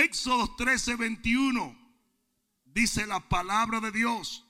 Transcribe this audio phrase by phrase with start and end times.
[0.00, 1.76] Éxodo 13, 21.
[2.64, 4.46] Dice la palabra de Dios.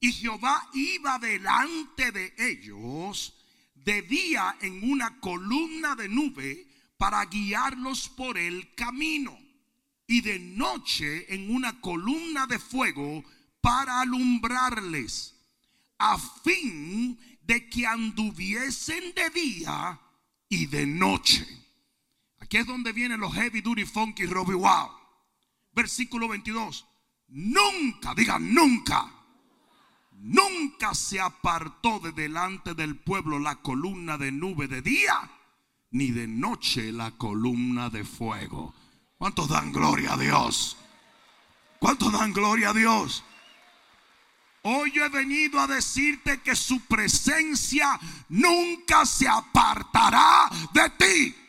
[0.00, 3.34] Y Jehová iba delante de ellos
[3.74, 9.38] de día en una columna de nube para guiarlos por el camino
[10.06, 13.24] y de noche en una columna de fuego
[13.60, 15.34] para alumbrarles,
[15.98, 20.00] a fin de que anduviesen de día
[20.48, 21.67] y de noche.
[22.48, 24.90] Aquí es donde vienen los heavy duty funky Robbie Wow.
[25.74, 26.86] Versículo 22.
[27.28, 29.06] Nunca, digan nunca.
[30.12, 35.30] Nunca se apartó de delante del pueblo la columna de nube de día,
[35.90, 38.74] ni de noche la columna de fuego.
[39.18, 40.78] ¿Cuántos dan gloria a Dios?
[41.78, 43.24] ¿Cuántos dan gloria a Dios?
[44.62, 51.47] Hoy he venido a decirte que su presencia nunca se apartará de ti.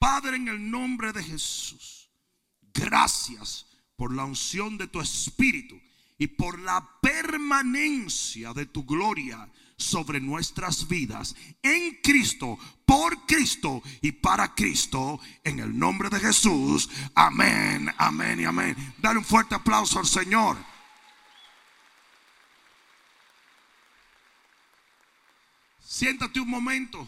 [0.00, 2.08] Padre, en el nombre de Jesús,
[2.72, 5.78] gracias por la unción de tu Espíritu
[6.16, 14.12] y por la permanencia de tu gloria sobre nuestras vidas en Cristo, por Cristo y
[14.12, 16.88] para Cristo, en el nombre de Jesús.
[17.14, 18.94] Amén, amén y amén.
[19.02, 20.56] Dale un fuerte aplauso al Señor.
[25.78, 27.06] Siéntate un momento.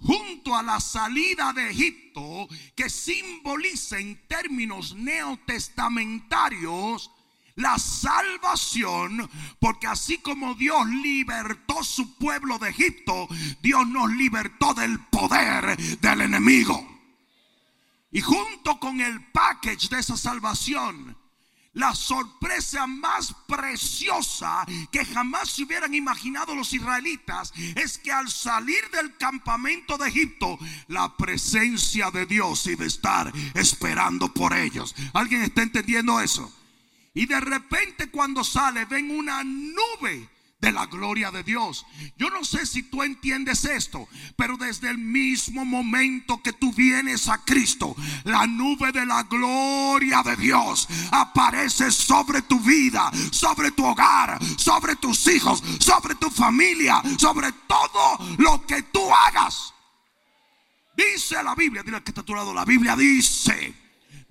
[0.00, 7.10] Junto a la salida de Egipto, que simboliza en términos neotestamentarios
[7.56, 13.28] la salvación, porque así como Dios libertó su pueblo de Egipto,
[13.62, 16.86] Dios nos libertó del poder del enemigo.
[18.12, 21.15] Y junto con el package de esa salvación,
[21.76, 28.88] la sorpresa más preciosa que jamás se hubieran imaginado los israelitas es que al salir
[28.90, 34.94] del campamento de Egipto, la presencia de Dios iba a estar esperando por ellos.
[35.12, 36.50] ¿Alguien está entendiendo eso?
[37.12, 41.84] Y de repente cuando sale ven una nube de la gloria de Dios.
[42.16, 47.28] Yo no sé si tú entiendes esto, pero desde el mismo momento que tú vienes
[47.28, 47.94] a Cristo,
[48.24, 54.96] la nube de la gloria de Dios aparece sobre tu vida, sobre tu hogar, sobre
[54.96, 59.74] tus hijos, sobre tu familia, sobre todo lo que tú hagas.
[60.96, 63.85] Dice la Biblia, dile que está a tu lado, la Biblia dice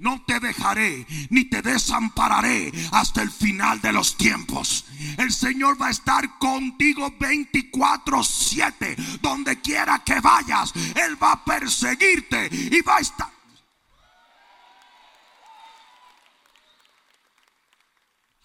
[0.06, 4.86] no te dejaré ni te desampararé hasta el final de los tiempos.
[5.18, 8.96] El Señor va a estar contigo 24/7.
[9.20, 13.34] Donde quiera que vayas, Él va a perseguirte y va a estar...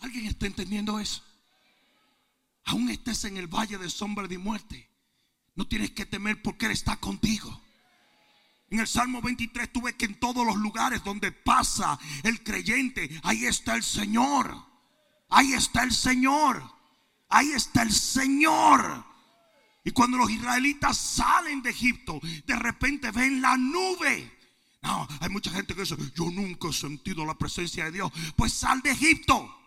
[0.00, 1.22] ¿Alguien está entendiendo eso?
[2.64, 4.88] Aún estés en el valle de sombra de muerte,
[5.56, 7.60] no tienes que temer porque Él está contigo.
[8.70, 13.44] En el Salmo 23 tuve que en todos los lugares donde pasa el creyente, ahí
[13.46, 14.56] está el Señor.
[15.28, 16.62] Ahí está el Señor.
[17.28, 19.04] Ahí está el Señor.
[19.82, 24.38] Y cuando los israelitas salen de Egipto, de repente ven la nube.
[24.82, 28.12] No, hay mucha gente que dice, yo nunca he sentido la presencia de Dios.
[28.36, 29.59] Pues sal de Egipto.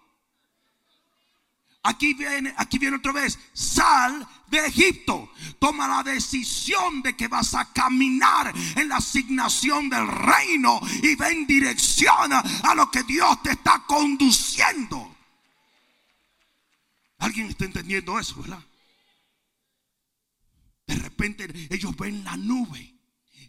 [1.86, 3.38] Aquí viene, aquí viene otra vez.
[3.52, 5.32] Sal de Egipto.
[5.60, 11.40] Toma la decisión de que vas a caminar en la asignación del reino y ven
[11.40, 15.14] en dirección a lo que Dios te está conduciendo.
[17.20, 18.64] ¿Alguien está entendiendo eso, verdad?
[20.88, 22.94] De repente ellos ven la nube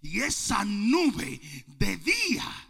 [0.02, 2.68] y esa nube de día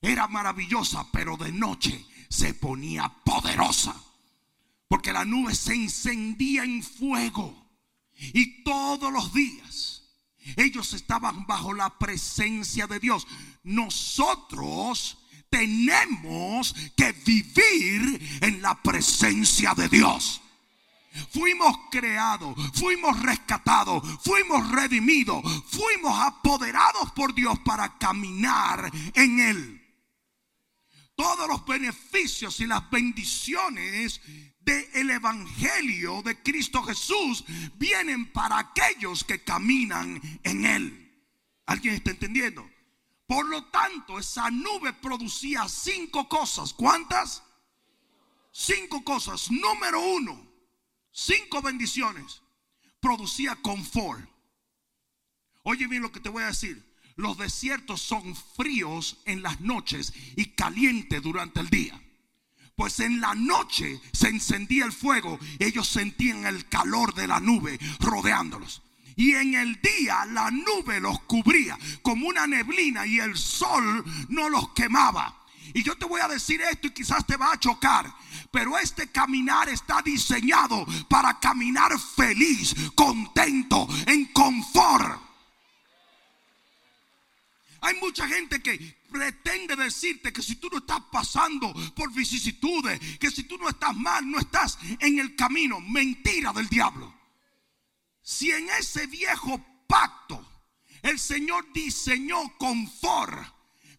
[0.00, 3.94] era maravillosa, pero de noche se ponía poderosa.
[4.88, 7.68] Porque la nube se encendía en fuego.
[8.14, 9.98] Y todos los días
[10.56, 13.26] ellos estaban bajo la presencia de Dios.
[13.64, 15.18] Nosotros
[15.50, 20.40] tenemos que vivir en la presencia de Dios.
[21.32, 29.74] Fuimos creados, fuimos rescatados, fuimos redimidos, fuimos apoderados por Dios para caminar en Él.
[31.16, 34.20] Todos los beneficios y las bendiciones
[34.68, 37.44] el Evangelio de Cristo Jesús
[37.76, 41.24] vienen para aquellos que caminan en Él.
[41.66, 42.68] ¿Alguien está entendiendo?
[43.26, 46.72] Por lo tanto, esa nube producía cinco cosas.
[46.72, 47.42] ¿Cuántas?
[48.50, 49.50] Cinco cosas.
[49.50, 50.50] Número uno,
[51.12, 52.40] cinco bendiciones.
[53.00, 54.28] Producía confort.
[55.62, 56.82] Oye bien lo que te voy a decir.
[57.16, 62.00] Los desiertos son fríos en las noches y calientes durante el día.
[62.78, 65.36] Pues en la noche se encendía el fuego.
[65.58, 68.82] Ellos sentían el calor de la nube rodeándolos.
[69.16, 74.48] Y en el día la nube los cubría como una neblina y el sol no
[74.48, 75.44] los quemaba.
[75.74, 78.14] Y yo te voy a decir esto y quizás te va a chocar.
[78.52, 85.20] Pero este caminar está diseñado para caminar feliz, contento, en confort.
[87.80, 93.30] Hay mucha gente que pretende decirte que si tú no estás pasando por vicisitudes, que
[93.30, 95.80] si tú no estás mal, no estás en el camino.
[95.80, 97.14] Mentira del diablo.
[98.22, 100.46] Si en ese viejo pacto
[101.02, 103.42] el Señor diseñó confort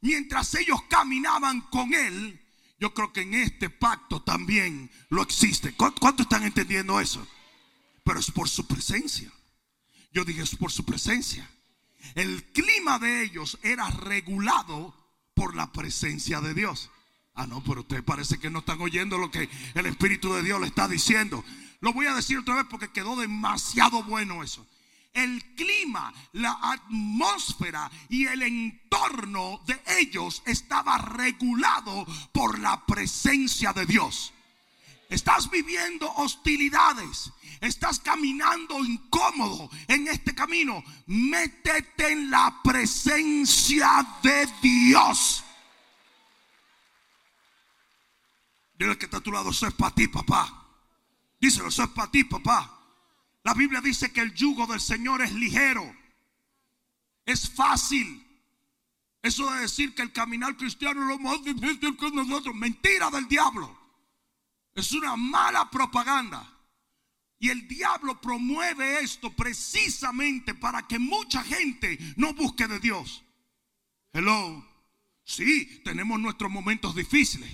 [0.02, 2.40] mientras ellos caminaban con Él,
[2.80, 5.74] yo creo que en este pacto también lo existe.
[5.74, 7.28] ¿Cuánto están entendiendo eso?
[8.04, 9.32] Pero es por su presencia.
[10.14, 11.50] Yo dije, es por su presencia.
[12.16, 14.96] El clima de ellos era regulado
[15.40, 16.90] por la presencia de Dios.
[17.34, 20.60] Ah, no, pero ustedes parece que no están oyendo lo que el Espíritu de Dios
[20.60, 21.46] le está diciendo.
[21.80, 24.68] Lo voy a decir otra vez porque quedó demasiado bueno eso
[25.14, 33.88] el clima, la atmósfera y el entorno de ellos estaba regulado por la presencia de
[33.88, 34.34] Dios.
[35.10, 37.32] Estás viviendo hostilidades.
[37.60, 40.84] Estás caminando incómodo en este camino.
[41.08, 45.44] Métete en la presencia de Dios.
[48.76, 50.68] Dile que está a tu lado, eso es para ti, papá.
[51.42, 52.80] Díselo, eso es para ti, papá.
[53.44, 55.96] La Biblia dice que el yugo del Señor es ligero,
[57.26, 58.26] es fácil.
[59.22, 63.28] Eso de decir que el caminar cristiano es lo más difícil que nosotros, mentira del
[63.28, 63.79] diablo.
[64.80, 66.56] Es una mala propaganda.
[67.38, 73.24] Y el diablo promueve esto precisamente para que mucha gente no busque de Dios.
[74.14, 74.66] Hello.
[75.26, 77.50] Sí, tenemos nuestros momentos difíciles.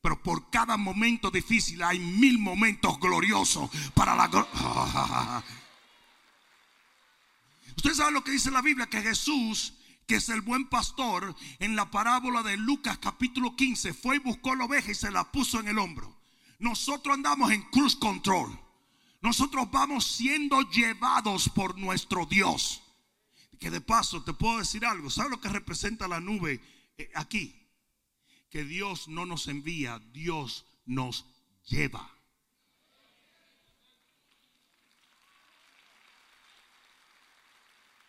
[0.00, 4.50] Pero por cada momento difícil hay mil momentos gloriosos para la gloria.
[7.76, 9.74] Usted sabe lo que dice la Biblia, que Jesús,
[10.06, 14.54] que es el buen pastor, en la parábola de Lucas capítulo 15, fue y buscó
[14.54, 16.23] la oveja y se la puso en el hombro.
[16.58, 18.58] Nosotros andamos en cruz control.
[19.20, 22.82] Nosotros vamos siendo llevados por nuestro Dios.
[23.58, 25.10] Que de paso te puedo decir algo.
[25.10, 26.60] ¿Sabe lo que representa la nube
[26.98, 27.64] eh, aquí?
[28.54, 31.26] que Dios no nos envía, Dios nos
[31.66, 32.08] lleva.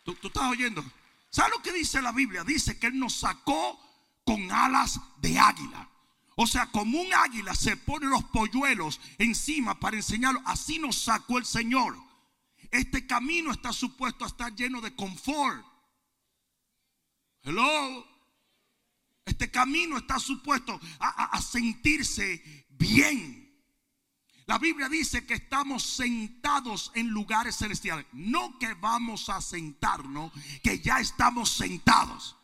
[0.04, 0.84] ¿Tú, estás oyendo?
[1.30, 2.44] ¿Sabes lo que dice la Biblia?
[2.44, 3.76] Dice que Él nos sacó
[4.24, 5.90] con alas de águila.
[6.38, 11.38] O sea, como un águila se pone los polluelos encima para enseñarlo, así nos sacó
[11.38, 11.96] el Señor.
[12.70, 15.64] Este camino está supuesto a estar lleno de confort.
[17.42, 18.06] Hello.
[19.24, 23.42] Este camino está supuesto a, sentirse bien.
[24.44, 28.06] La Biblia dice que estamos sentados en lugares celestiales.
[28.12, 30.32] No que vamos a sentarnos,
[30.62, 32.36] que ya estamos sentados.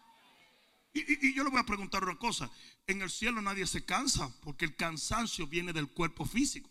[0.94, 2.50] Y, y, yo le voy a preguntar una cosa.
[2.86, 6.68] En el cielo nadie se cansa porque el cansancio viene del cuerpo físico.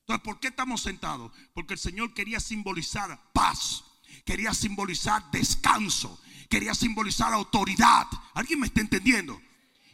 [0.00, 1.32] Entonces, ¿por qué estamos sentados?
[1.54, 3.84] Porque el Señor quería simbolizar paz,
[4.26, 6.20] quería simbolizar descanso,
[6.50, 8.06] quería simbolizar autoridad.
[8.34, 9.40] ¿Alguien me está entendiendo?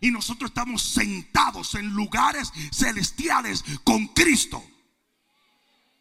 [0.00, 4.64] Y nosotros estamos sentados en lugares celestiales con Cristo.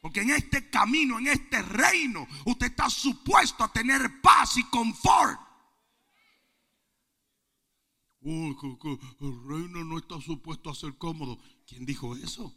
[0.02, 5.40] Porque en este camino, en este reino, usted está supuesto a tener paz y confort.
[8.30, 11.40] El reino no está supuesto a ser cómodo.
[11.66, 12.56] ¿Quién dijo eso?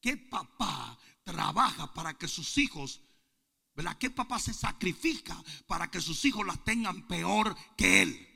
[0.00, 3.00] ¿Qué papá trabaja para que sus hijos,
[3.74, 3.98] ¿verdad?
[3.98, 8.26] ¿Qué papá se sacrifica para que sus hijos las tengan peor que él?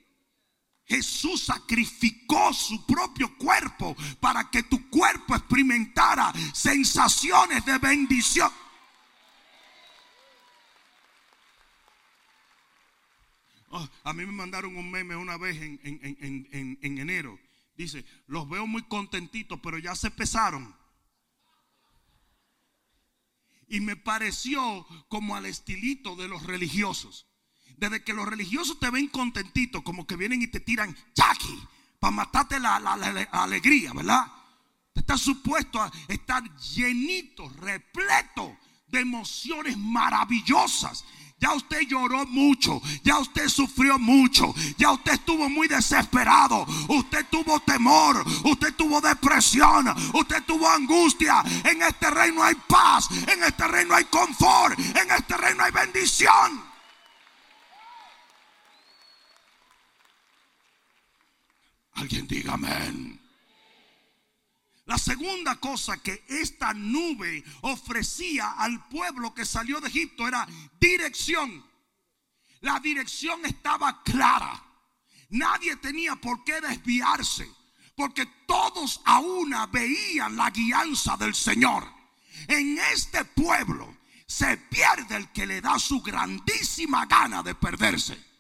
[0.87, 8.51] Jesús sacrificó su propio cuerpo para que tu cuerpo experimentara sensaciones de bendición.
[13.76, 17.37] Oh, a mí me mandaron un meme una vez en, en, enero.
[17.76, 20.76] Dice, los veo muy contentitos, pero ya se pesaron.
[23.66, 27.26] Y me pareció como al estilito de los religiosos.
[27.76, 31.61] Desde que los religiosos te ven contentito, como que vienen y te tiran chaki
[31.99, 34.25] para matarte la, alegría, ¿verdad?
[34.93, 41.04] Te estás supuesto a estar llenito, repleto de emociones maravillosas.
[41.45, 47.61] Ya usted lloró mucho, ya usted sufrió mucho, ya usted estuvo muy desesperado, usted tuvo
[47.61, 51.45] temor, usted tuvo depresión, usted tuvo angustia.
[51.65, 56.65] En este reino hay paz, en este reino hay confort, en este reino hay bendición.
[61.93, 63.24] Alguien diga amén.
[64.87, 70.47] La segunda cosa que esta nube ofrecía al pueblo que salió de Egipto era
[70.79, 71.64] dirección.
[72.61, 74.62] La dirección estaba clara.
[75.31, 77.50] Nadie tenía por qué desviarse,
[77.97, 81.91] porque todos a una veían la guianza del Señor.
[82.49, 88.34] En este pueblo se pierde el que le da su grandísima gana de perderse.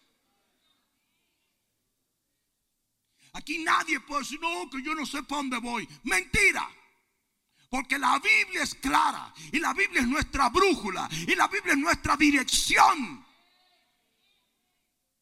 [3.34, 5.88] Aquí nadie puede decir, no, que yo no sé para dónde voy.
[6.04, 6.68] Mentira.
[7.68, 9.34] Porque la Biblia es clara.
[9.52, 11.08] Y la Biblia es nuestra brújula.
[11.26, 13.24] Y la Biblia es nuestra dirección.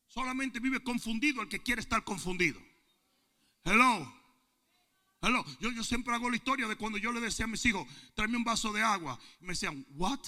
[0.06, 2.60] Solamente vive confundido el que quiere estar confundido.
[3.64, 4.14] Hello.
[5.22, 5.42] Hello.
[5.60, 8.44] Yo, siempre hago la historia de cuando yo le decía a mis hijos, tráeme un
[8.44, 9.18] vaso de agua.
[9.40, 10.20] Y me decían, what?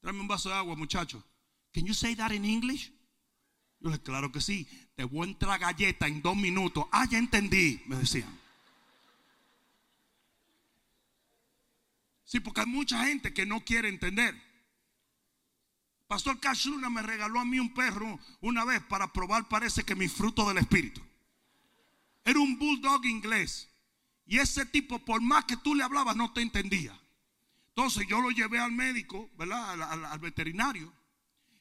[0.00, 1.22] Tráeme un vaso de agua, muchacho.
[1.74, 2.90] Can you say that in English?
[3.80, 4.66] Yo le claro que sí.
[5.00, 6.84] Te voy a entrar galleta en dos minutos.
[6.92, 8.38] Ah, ya entendí, me decían.
[12.22, 14.38] Sí, porque hay mucha gente que no quiere entender.
[16.06, 20.06] Pastor Cashuna me regaló a mí un perro una vez para probar, parece que mi
[20.06, 21.00] fruto del espíritu.
[22.22, 23.70] Era un bulldog inglés.
[24.26, 26.92] Y ese tipo, por más que tú le hablabas, no te entendía.
[27.68, 29.80] Entonces yo lo llevé al médico, ¿verdad?
[30.12, 30.92] al veterinario.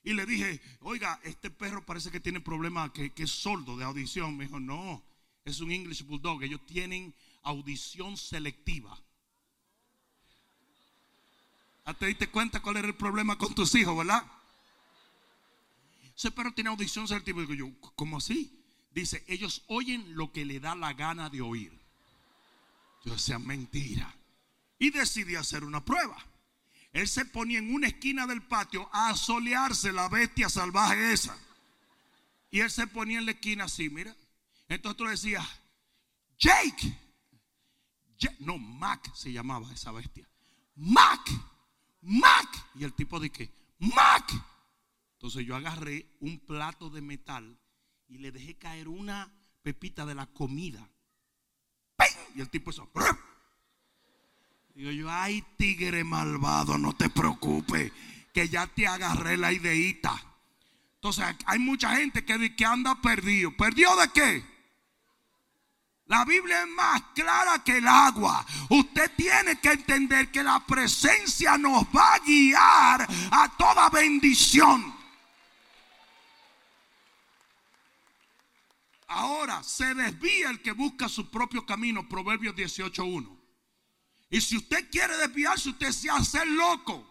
[0.09, 4.35] Y le dije, oiga, este perro parece que tiene problemas, que, es sordo de audición.
[4.35, 5.03] Me dijo, no,
[5.45, 6.41] es un English Bulldog.
[6.41, 7.13] Ellos tienen
[7.43, 8.99] audición selectiva.
[11.85, 14.25] ¿Ya te diste cuenta cuál era el problema con tus hijos, verdad?
[16.17, 17.41] Ese perro tiene audición selectiva.
[17.41, 18.65] Digo yo, ¿cómo así?
[18.89, 21.71] Dice, ellos oyen lo que le da la gana de oír.
[23.05, 24.11] Yo decía, mentira.
[24.79, 26.17] Y decidí hacer una prueba.
[26.91, 31.37] Él se ponía en una esquina del patio a solearse la bestia salvaje esa.
[32.51, 34.15] Y él se ponía en la esquina así, mira.
[34.67, 35.45] Entonces tú decías,
[36.37, 36.97] Jake.
[38.39, 40.27] No, Mac se llamaba esa bestia.
[40.75, 41.29] Mac,
[42.01, 42.47] Mac.
[42.75, 44.31] Y el tipo dije, Mac.
[45.13, 47.59] Entonces yo agarré un plato de metal
[48.07, 49.31] y le dejé caer una
[49.61, 50.89] pepita de la comida.
[52.35, 52.89] Y el tipo eso.
[54.75, 57.91] Digo yo, ay tigre malvado, no te preocupes,
[58.33, 60.21] que ya te agarré la ideita.
[60.95, 63.55] Entonces hay mucha gente que, que anda perdido.
[63.55, 64.59] ¿Perdió de qué?
[66.09, 68.45] La Biblia es más clara que el agua.
[68.69, 74.93] Usted tiene que entender que la presencia nos va a guiar a toda bendición.
[79.07, 82.09] Ahora se desvía el que busca su propio camino.
[82.09, 83.38] Proverbios 18.1.
[84.29, 87.05] Y si usted quiere desviarse, usted se hace loco.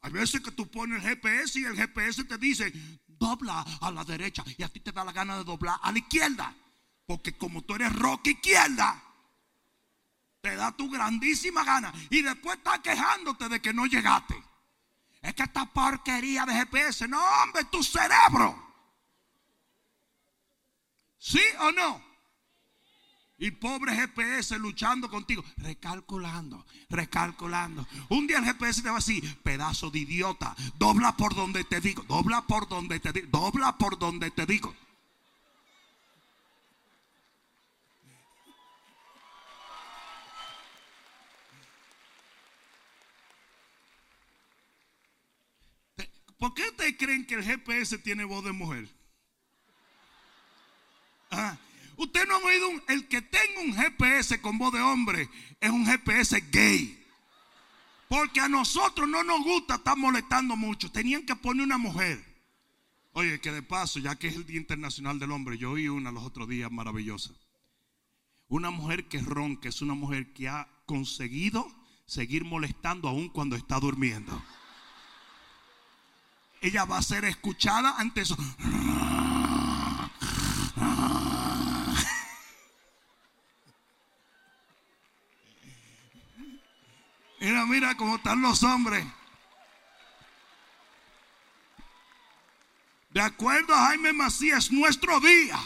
[0.00, 2.72] Hay veces que tú pones el GPS y el GPS te dice,
[3.06, 4.44] dobla a la derecha.
[4.58, 6.54] Y a ti te da la gana de doblar a la izquierda.
[7.06, 9.00] Porque como tú eres roca izquierda,
[10.40, 11.92] te da tu grandísima gana.
[12.10, 14.34] Y después estás quejándote de que no llegaste.
[15.20, 18.60] Es que esta porquería de GPS, no hombre, tu cerebro.
[21.16, 22.11] ¿Sí o no?
[23.42, 27.84] Y pobre GPS luchando contigo, recalculando, recalculando.
[28.08, 32.04] Un día el GPS te va así, pedazo de idiota, dobla por donde te digo,
[32.04, 34.72] dobla por donde te digo, dobla por donde te digo.
[46.38, 48.88] ¿Por qué ustedes creen que el GPS tiene voz de mujer?
[51.32, 51.58] Ah,
[52.02, 55.28] Usted no ha oído el que tenga un GPS con voz de hombre
[55.60, 56.98] es un GPS gay.
[58.08, 60.90] Porque a nosotros no nos gusta estar molestando mucho.
[60.90, 62.20] Tenían que poner una mujer.
[63.12, 66.10] Oye, que de paso, ya que es el Día Internacional del Hombre, yo oí una
[66.10, 67.30] los otros días maravillosa.
[68.48, 71.72] Una mujer que ronca es una mujer que ha conseguido
[72.04, 74.42] seguir molestando aún cuando está durmiendo.
[76.60, 78.36] Ella va a ser escuchada ante eso.
[87.42, 89.04] Mira, mira cómo están los hombres.
[93.10, 95.58] De acuerdo a Jaime Macías, nuestro día.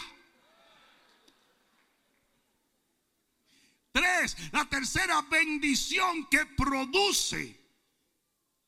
[3.93, 7.61] Tres, la tercera bendición que produce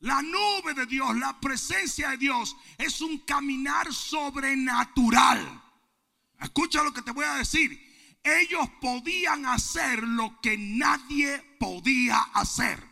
[0.00, 5.62] la nube de Dios, la presencia de Dios, es un caminar sobrenatural.
[6.38, 7.72] Escucha lo que te voy a decir.
[8.22, 12.87] Ellos podían hacer lo que nadie podía hacer.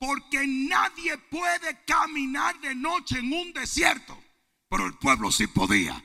[0.00, 4.18] Porque nadie puede caminar de noche en un desierto.
[4.70, 6.02] Pero el pueblo sí podía.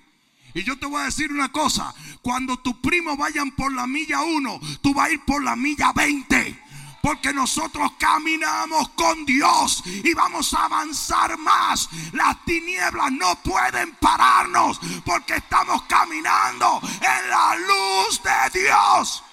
[0.54, 4.22] Y yo te voy a decir una cosa, cuando tus primos vayan por la milla
[4.22, 6.64] 1, tú vas a ir por la milla 20.
[7.02, 11.88] Porque nosotros caminamos con Dios y vamos a avanzar más.
[12.12, 19.24] Las tinieblas no pueden pararnos porque estamos caminando en la luz de Dios.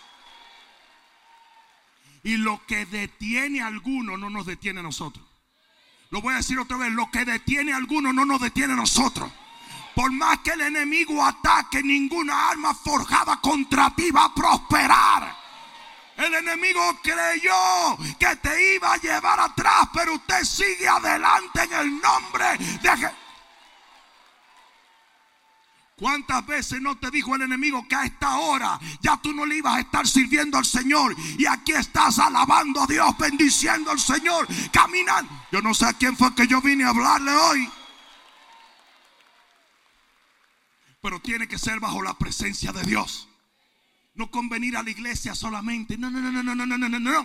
[2.23, 5.25] Y lo que detiene a alguno no nos detiene a nosotros.
[6.11, 8.77] Lo voy a decir otra vez, lo que detiene a alguno no nos detiene a
[8.77, 9.31] nosotros.
[9.95, 15.37] Por más que el enemigo ataque, ninguna arma forjada contra ti va a prosperar.
[16.17, 22.01] El enemigo creyó que te iba a llevar atrás, pero usted sigue adelante en el
[22.01, 23.22] nombre de Jesús.
[26.03, 29.59] ¿Cuántas veces no te dijo el enemigo que a esta hora ya tú no le
[29.59, 31.15] ibas a estar sirviendo al Señor?
[31.39, 35.31] Y aquí estás alabando a Dios, bendiciendo al Señor, caminando.
[35.53, 37.71] Yo no sé a quién fue que yo vine a hablarle hoy.
[41.01, 43.29] Pero tiene que ser bajo la presencia de Dios.
[44.15, 45.97] No convenir a la iglesia solamente.
[45.97, 47.21] No, no, no, no, no, no, no, no, no.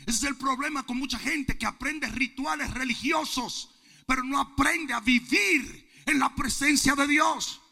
[0.00, 3.70] Ese es el problema con mucha gente que aprende rituales religiosos,
[4.06, 7.62] pero no aprende a vivir en la presencia de Dios.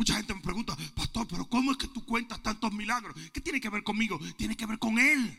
[0.00, 3.14] Mucha gente me pregunta, pastor, pero ¿cómo es que tú cuentas tantos milagros?
[3.34, 4.18] ¿Qué tiene que ver conmigo?
[4.38, 5.38] Tiene que ver con Él.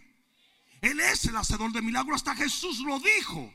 [0.81, 2.17] Él es el hacedor de milagros.
[2.17, 3.51] Hasta Jesús lo dijo.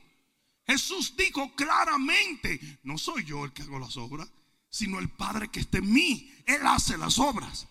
[0.65, 4.29] Jesús dijo claramente, no soy yo el que hago las obras,
[4.69, 6.29] sino el Padre que está en mí.
[6.45, 7.69] Él hace las obras.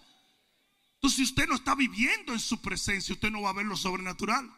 [0.95, 3.77] Entonces, si usted no está viviendo en su presencia, usted no va a ver lo
[3.77, 4.51] sobrenatural.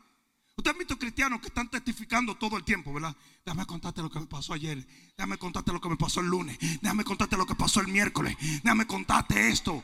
[0.69, 3.17] Ha visto cristianos que están testificando todo el tiempo, ¿verdad?
[3.45, 4.87] Déjame contarte lo que me pasó ayer.
[5.17, 6.59] Déjame contarte lo que me pasó el lunes.
[6.83, 8.37] Déjame contarte lo que pasó el miércoles.
[8.63, 9.83] Déjame contarte esto.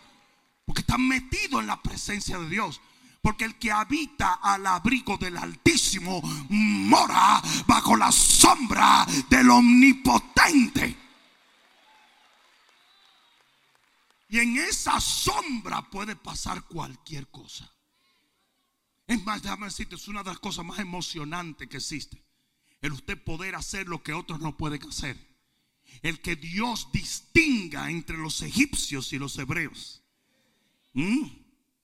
[0.67, 2.83] Porque están metidos en la presencia de Dios.
[3.23, 10.99] Porque el que habita al abrigo del Altísimo mora bajo la sombra del Omnipotente.
[14.29, 17.74] Y en esa sombra puede pasar cualquier cosa.
[19.07, 22.23] Es más, déjame decirte, es una de las cosas más emocionantes que existe.
[22.81, 25.17] El usted poder hacer lo que otros no pueden hacer.
[26.03, 30.03] El que Dios distinga entre los egipcios y los hebreos.
[30.93, 31.27] ¿Mm?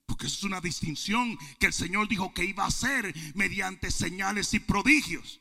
[0.07, 4.61] Porque es una distinción que el Señor dijo que iba a hacer mediante señales y
[4.61, 5.40] prodigios.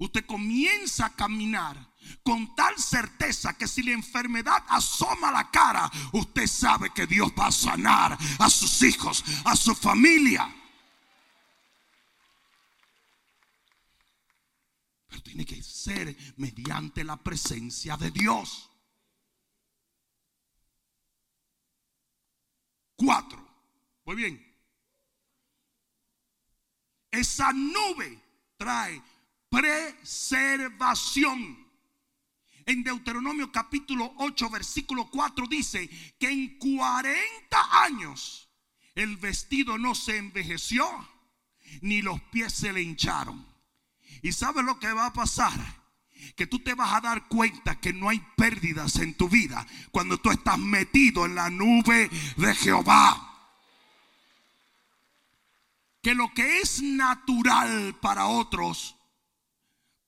[0.00, 1.76] Usted comienza a caminar
[2.22, 7.48] con tal certeza que si la enfermedad asoma la cara, usted sabe que Dios va
[7.48, 10.50] a sanar a sus hijos, a su familia.
[15.06, 18.70] Pero tiene que ser mediante la presencia de Dios.
[22.96, 23.46] Cuatro.
[24.06, 24.56] Muy bien.
[27.10, 28.18] Esa nube
[28.56, 29.02] trae
[29.50, 31.68] preservación.
[32.66, 37.18] En Deuteronomio capítulo 8, versículo 4 dice que en 40
[37.82, 38.48] años
[38.94, 40.86] el vestido no se envejeció,
[41.80, 43.46] ni los pies se le hincharon.
[44.22, 45.52] ¿Y sabes lo que va a pasar?
[46.36, 50.18] Que tú te vas a dar cuenta que no hay pérdidas en tu vida cuando
[50.18, 53.26] tú estás metido en la nube de Jehová.
[56.02, 58.96] Que lo que es natural para otros,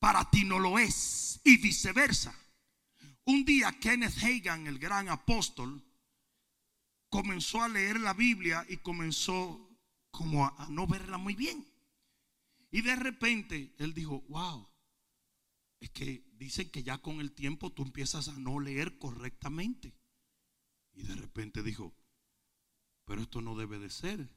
[0.02, 1.40] para ti no lo es.
[1.44, 2.36] Y viceversa.
[3.24, 5.80] Un día Kenneth Hagan, el gran apóstol,
[7.08, 9.70] comenzó a leer la Biblia y comenzó
[10.10, 11.64] como a, no verla muy bien.
[12.72, 14.68] Y de repente él dijo, wow,
[15.78, 19.94] es que dicen que ya con el tiempo tú empiezas a no leer correctamente.
[20.94, 21.94] Y de repente dijo,
[23.04, 24.28] pero esto no debe de ser,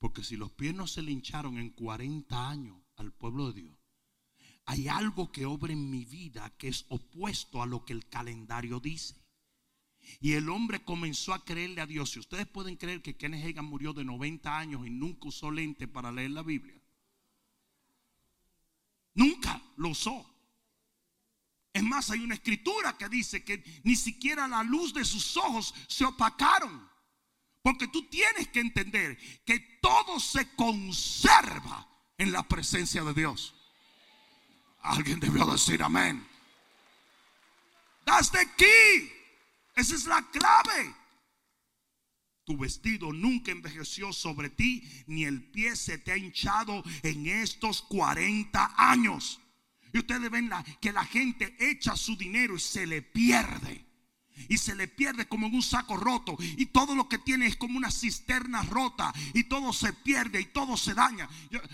[0.00, 3.85] porque si los pies no se le hincharon en 40 años al pueblo de Dios,
[4.66, 8.80] hay algo que obra en mi vida que es opuesto a lo que el calendario
[8.80, 9.14] dice.
[10.20, 12.10] Y el hombre comenzó a creerle a Dios.
[12.10, 15.86] Si ustedes pueden creer que Kenneth Hagin murió de 90 años y nunca usó lente
[15.86, 16.80] para leer la Biblia.
[19.14, 20.28] Nunca lo usó.
[21.72, 25.74] Es más, hay una escritura que dice que ni siquiera la luz de sus ojos
[25.86, 26.88] se opacaron.
[27.62, 33.54] Porque tú tienes que entender que todo se conserva en la presencia de Dios.
[34.86, 36.26] Alguien debió decir amén.
[38.04, 39.12] That's the key.
[39.74, 40.94] Esa es la clave.
[42.44, 47.82] Tu vestido nunca envejeció sobre ti, ni el pie se te ha hinchado en estos
[47.82, 49.40] 40 años.
[49.92, 53.84] Y ustedes ven que la gente echa su dinero y se le pierde.
[54.48, 56.36] Y se le pierde como en un saco roto.
[56.38, 59.12] Y todo lo que tiene es como una cisterna rota.
[59.34, 61.28] Y todo se pierde y todo se daña.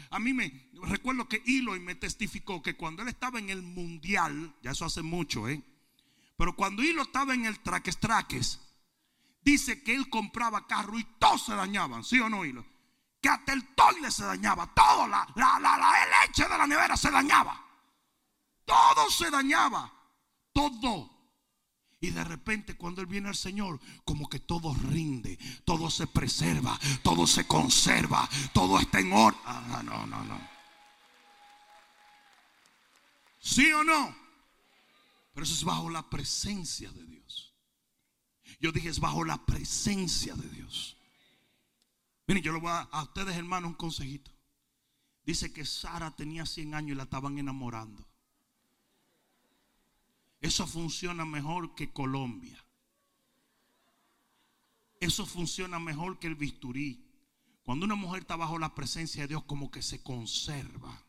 [0.09, 4.55] a mí me, recuerdo que Eloy me testificó que cuando él estaba en el mundial,
[4.63, 5.63] ya eso hace mucho, ¿eh?
[6.37, 8.61] Pero cuando Hilo estaba en el traques traques,
[9.43, 12.65] dice que él compraba carro y todos se dañaban, ¿sí o no, Hilo?
[13.21, 16.97] Que hasta el toile se dañaba, todo, la, la, la, la leche de la nevera
[16.97, 17.65] se dañaba.
[18.65, 19.93] Todo se dañaba,
[20.53, 21.11] todo.
[22.01, 26.77] Y de repente cuando Él viene al Señor, como que todo rinde, todo se preserva,
[27.03, 29.41] todo se conserva, todo está en orden.
[29.45, 30.52] Ah, no, no, no.
[33.43, 34.17] ¿Sí o no?
[35.35, 37.53] Pero eso es bajo la presencia de Dios.
[38.61, 40.97] Yo dije es bajo la presencia de Dios.
[42.29, 44.31] Miren, yo le voy a, a ustedes hermanos un consejito.
[45.27, 48.07] Dice que Sara tenía 100 años y la estaban enamorando.
[50.41, 52.65] Eso funciona mejor que Colombia.
[55.01, 57.05] Eso funciona mejor que el bisturí.
[57.65, 61.05] Cuando una mujer está bajo la presencia de Dios, como que se conserva.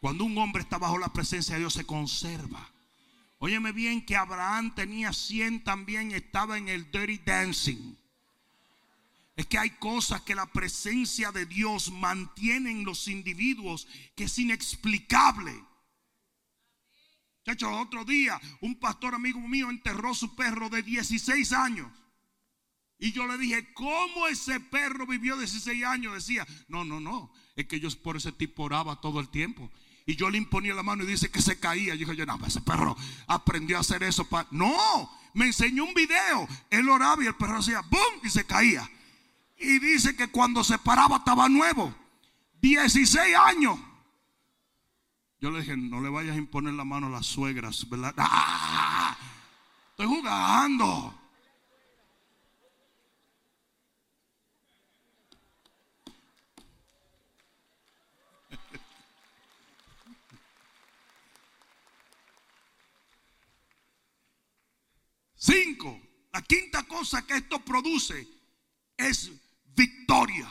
[0.00, 2.72] Cuando un hombre está bajo la presencia de Dios, se conserva.
[3.38, 7.96] Óyeme bien que Abraham tenía 100 también, estaba en el dirty dancing.
[9.36, 14.38] Es que hay cosas que la presencia de Dios mantiene en los individuos que es
[14.38, 15.52] inexplicable.
[17.44, 21.88] De hecho, otro día un pastor amigo mío enterró su perro de 16 años.
[22.98, 26.14] Y yo le dije, ¿cómo ese perro vivió 16 años?
[26.14, 27.32] Decía, no, no, no.
[27.54, 29.70] Es que yo por ese tipo oraba todo el tiempo.
[30.08, 31.94] Y yo le imponía la mano y dice que se caía.
[31.94, 34.26] Y yo dije, no, ese perro aprendió a hacer eso.
[34.52, 36.48] No, me enseñó un video.
[36.70, 38.20] Él oraba y el perro hacía ¡boom!
[38.24, 38.90] y se caía.
[39.58, 41.94] Y dice que cuando se paraba estaba nuevo.
[42.62, 43.78] 16 años.
[45.42, 48.14] Yo le dije, no le vayas a imponer la mano a las suegras, ¿verdad?
[48.16, 49.14] ¡Ah!
[49.90, 51.17] Estoy jugando.
[65.38, 66.00] Cinco,
[66.32, 68.26] la quinta cosa que esto produce
[68.96, 69.30] es
[69.64, 70.48] victoria.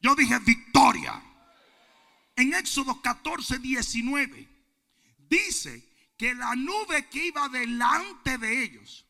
[0.00, 1.22] Yo dije victoria
[2.34, 4.48] en Éxodo 14, 19,
[5.18, 5.86] dice
[6.16, 9.06] que la nube que iba delante de ellos,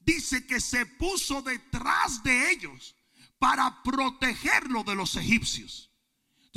[0.00, 2.96] dice que se puso detrás de ellos
[3.38, 5.90] para protegerlo de los egipcios.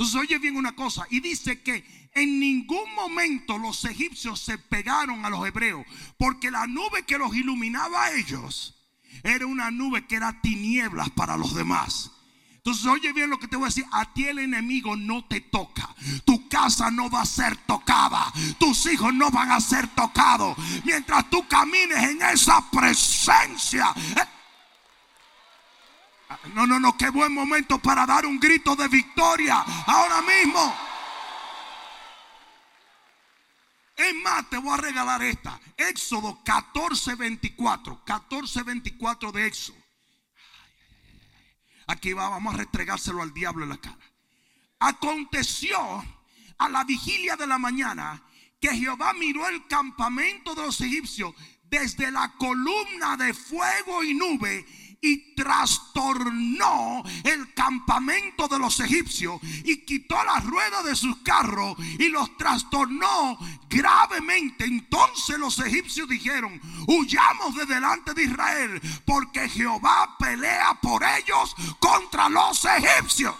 [0.00, 1.84] Entonces oye bien una cosa, y dice que
[2.14, 5.84] en ningún momento los egipcios se pegaron a los hebreos,
[6.16, 8.74] porque la nube que los iluminaba a ellos
[9.22, 12.12] era una nube que era tinieblas para los demás.
[12.54, 13.84] Entonces, oye bien lo que te voy a decir.
[13.92, 15.94] A ti el enemigo no te toca.
[16.24, 18.32] Tu casa no va a ser tocada.
[18.58, 20.56] Tus hijos no van a ser tocados.
[20.82, 23.92] Mientras tú camines en esa presencia.
[26.54, 26.96] No, no, no.
[26.96, 29.64] Qué buen momento para dar un grito de victoria.
[29.86, 30.76] Ahora mismo.
[33.96, 35.60] Es más, te voy a regalar esta.
[35.76, 38.04] Éxodo 14, 24.
[38.04, 39.76] 14, 24 de Éxodo.
[41.86, 43.98] Aquí va, vamos a restregárselo al diablo en la cara.
[44.78, 45.78] Aconteció
[46.58, 48.22] a la vigilia de la mañana
[48.60, 54.66] que Jehová miró el campamento de los egipcios desde la columna de fuego y nube
[55.02, 62.08] y trastornó el campamento de los egipcios y quitó las ruedas de sus carros y
[62.08, 64.64] los trastornó gravemente.
[64.64, 72.28] Entonces los egipcios dijeron, huyamos de delante de Israel porque Jehová pelea por ellos contra
[72.28, 73.34] los egipcios.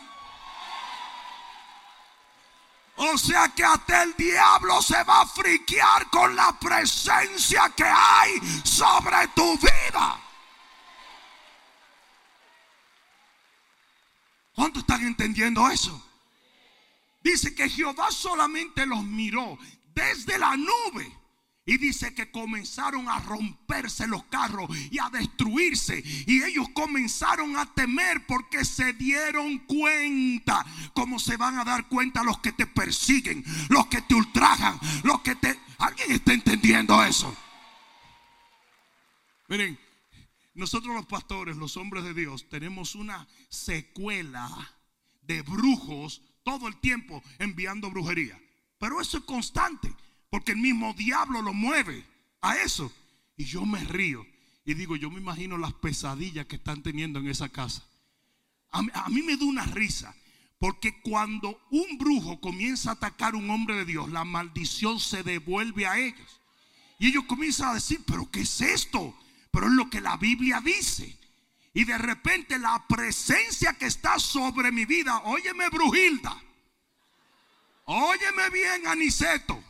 [2.96, 8.38] O sea que hasta el diablo se va a friquear con la presencia que hay
[8.62, 10.20] sobre tu vida.
[14.60, 16.06] ¿Cuántos están entendiendo eso?
[17.24, 19.58] Dice que Jehová solamente los miró
[19.94, 21.10] desde la nube.
[21.64, 26.02] Y dice que comenzaron a romperse los carros y a destruirse.
[26.26, 30.66] Y ellos comenzaron a temer porque se dieron cuenta.
[30.92, 35.22] Como se van a dar cuenta los que te persiguen, los que te ultrajan, los
[35.22, 35.58] que te...
[35.78, 37.34] ¿Alguien está entendiendo eso?
[39.48, 39.78] Miren,
[40.60, 44.48] nosotros los pastores, los hombres de Dios, tenemos una secuela
[45.22, 48.38] de brujos todo el tiempo enviando brujería.
[48.78, 49.92] Pero eso es constante,
[50.28, 52.04] porque el mismo diablo lo mueve
[52.42, 52.92] a eso.
[53.36, 54.26] Y yo me río
[54.66, 57.82] y digo, yo me imagino las pesadillas que están teniendo en esa casa.
[58.70, 60.14] A mí, me da una risa,
[60.58, 65.22] porque cuando un brujo comienza a atacar a un hombre de Dios, la maldición se
[65.22, 66.40] devuelve a ellos.
[66.98, 69.14] Y ellos comienzan a decir, pero ¿qué es esto?
[69.50, 71.18] Pero es lo que la Biblia dice.
[71.72, 76.36] Y de repente la presencia que está sobre mi vida, óyeme Brujilda,
[77.84, 79.62] óyeme bien Aniceto,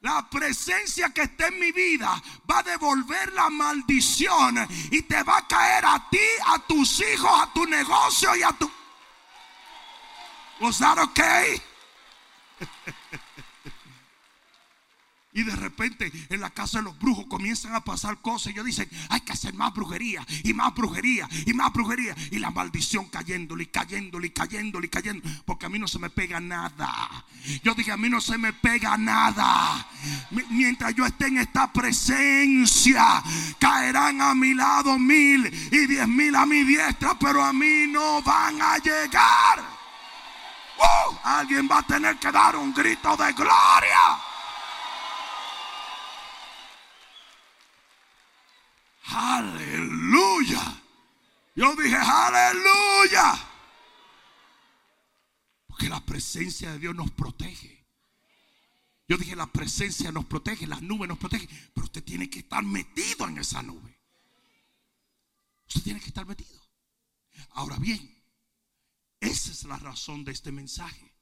[0.00, 2.20] La presencia que está en mi vida
[2.50, 7.30] va a devolver la maldición y te va a caer a ti, a tus hijos,
[7.32, 8.68] a tu negocio y a tu...
[10.60, 11.62] Was that okay?
[15.34, 18.48] Y de repente en la casa de los brujos comienzan a pasar cosas.
[18.48, 22.14] Y ellos dicen, hay que hacer más brujería y más brujería y más brujería.
[22.30, 25.26] Y la maldición cayéndole y cayéndole y cayéndole y cayendo.
[25.46, 27.24] Porque a mí no se me pega nada.
[27.64, 29.88] Yo dije, a mí no se me pega nada.
[30.50, 33.22] Mientras yo esté en esta presencia,
[33.58, 37.18] caerán a mi lado mil y diez mil a mi diestra.
[37.18, 39.60] Pero a mí no van a llegar.
[40.76, 41.16] ¡Uh!
[41.24, 44.31] Alguien va a tener que dar un grito de gloria.
[49.14, 50.82] Aleluya.
[51.54, 53.48] Yo dije, aleluya.
[55.66, 57.86] Porque la presencia de Dios nos protege.
[59.08, 61.48] Yo dije, la presencia nos protege, las nubes nos protegen.
[61.74, 63.98] Pero usted tiene que estar metido en esa nube.
[65.68, 66.60] Usted tiene que estar metido.
[67.50, 68.22] Ahora bien,
[69.20, 71.12] esa es la razón de este mensaje.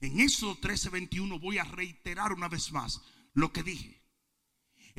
[0.00, 3.00] En Éxodo 13:21 voy a reiterar una vez más
[3.34, 3.99] lo que dije.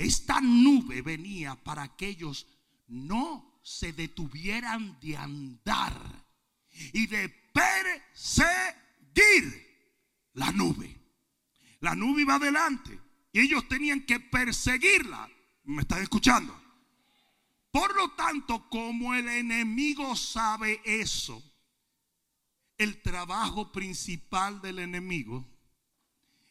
[0.01, 2.47] Esta nube venía para que ellos
[2.87, 6.25] no se detuvieran de andar
[6.91, 8.41] y de perseguir
[10.33, 10.97] la nube.
[11.81, 12.99] La nube iba adelante
[13.31, 15.29] y ellos tenían que perseguirla.
[15.65, 16.59] ¿Me están escuchando?
[17.69, 21.43] Por lo tanto, como el enemigo sabe eso,
[22.79, 25.47] el trabajo principal del enemigo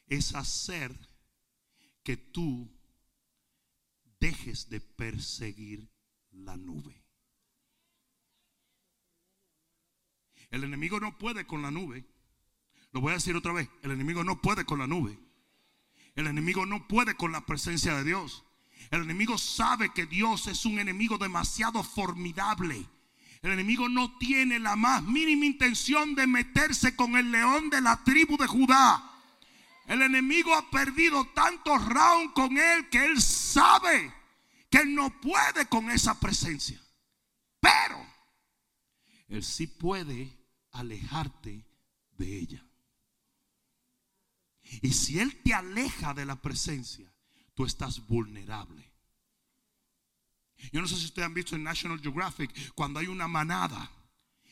[0.06, 0.96] es hacer
[2.04, 2.79] que tú
[4.20, 5.90] dejes de perseguir
[6.30, 7.02] la nube.
[10.50, 12.04] El enemigo no puede con la nube.
[12.92, 13.68] Lo voy a decir otra vez.
[13.82, 15.18] El enemigo no puede con la nube.
[16.14, 18.44] El enemigo no puede con la presencia de Dios.
[18.90, 22.88] El enemigo sabe que Dios es un enemigo demasiado formidable.
[23.42, 28.02] El enemigo no tiene la más mínima intención de meterse con el león de la
[28.04, 29.09] tribu de Judá.
[29.90, 34.14] El enemigo ha perdido tantos rounds con él que él sabe
[34.70, 36.80] que él no puede con esa presencia.
[37.58, 38.06] Pero
[39.26, 40.38] él sí puede
[40.70, 41.66] alejarte
[42.16, 42.64] de ella.
[44.80, 47.12] Y si él te aleja de la presencia,
[47.54, 48.92] tú estás vulnerable.
[50.70, 53.90] Yo no sé si ustedes han visto en National Geographic cuando hay una manada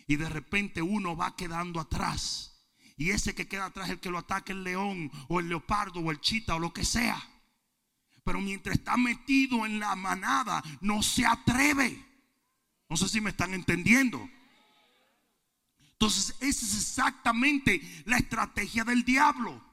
[0.09, 2.58] y de repente uno va quedando atrás
[2.99, 6.11] y ese que queda atrás el que lo ataca el león o el leopardo o
[6.11, 7.17] el chita o lo que sea.
[8.25, 12.05] Pero mientras está metido en la manada, no se atreve.
[12.89, 14.29] No sé si me están entendiendo.
[15.93, 19.65] Entonces, esa es exactamente la estrategia del diablo.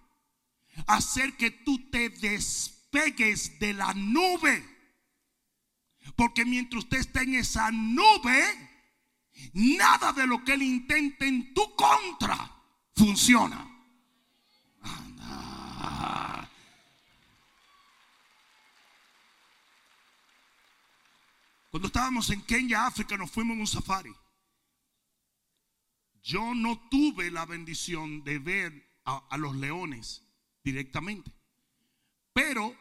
[0.85, 4.63] Hacer que tú te despegues de la nube.
[6.15, 8.43] Porque mientras usted está en esa nube,
[9.53, 12.54] nada de lo que él intente en tu contra
[12.95, 13.71] funciona.
[21.69, 24.15] Cuando estábamos en Kenia, África, nos fuimos en un safari.
[26.23, 30.23] Yo no tuve la bendición de ver a, a los leones
[30.63, 31.31] directamente.
[32.31, 32.75] Pero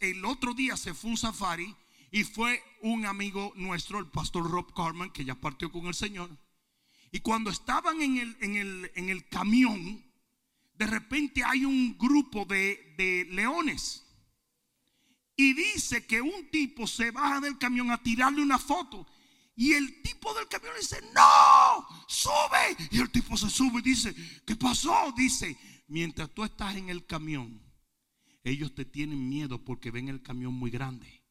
[0.00, 1.74] el otro día se fue un safari
[2.10, 6.30] y fue un amigo nuestro, el pastor Rob Carman, que ya partió con el Señor.
[7.14, 10.04] Y cuando estaban en el, en el, en el camión,
[10.74, 14.04] de repente hay un grupo de, de leones.
[15.36, 19.06] Y dice que un tipo se baja del camión a tirarle una foto.
[19.54, 22.88] Y el tipo del camión dice, no, sube.
[22.90, 24.12] Y el tipo se sube y dice,
[24.44, 25.14] ¿qué pasó?
[25.16, 27.62] Dice, mientras tú estás en el camión,
[28.42, 31.22] ellos te tienen miedo porque ven el camión muy grande.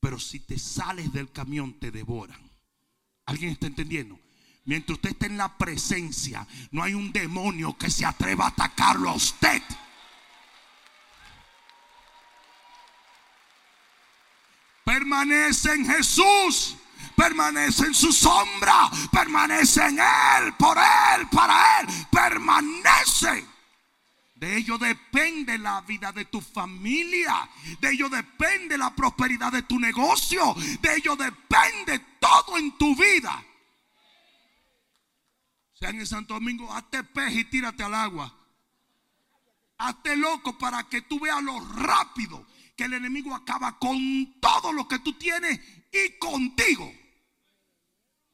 [0.00, 2.42] Pero si te sales del camión, te devoran.
[3.24, 4.20] ¿Alguien está entendiendo?
[4.68, 9.08] Mientras usted está en la presencia, no hay un demonio que se atreva a atacarlo
[9.08, 9.62] a usted.
[14.84, 16.76] Permanece en Jesús.
[17.16, 18.90] Permanece en su sombra.
[19.10, 21.86] Permanece en Él, por Él, para Él.
[22.10, 23.46] Permanece.
[24.34, 27.48] De ello depende la vida de tu familia.
[27.80, 30.54] De ello depende la prosperidad de tu negocio.
[30.82, 33.42] De ello depende todo en tu vida.
[35.78, 38.34] Sean en Santo Domingo, hazte peje y tírate al agua.
[39.78, 44.88] Hazte loco para que tú veas lo rápido que el enemigo acaba con todo lo
[44.88, 45.60] que tú tienes
[45.92, 46.92] y contigo.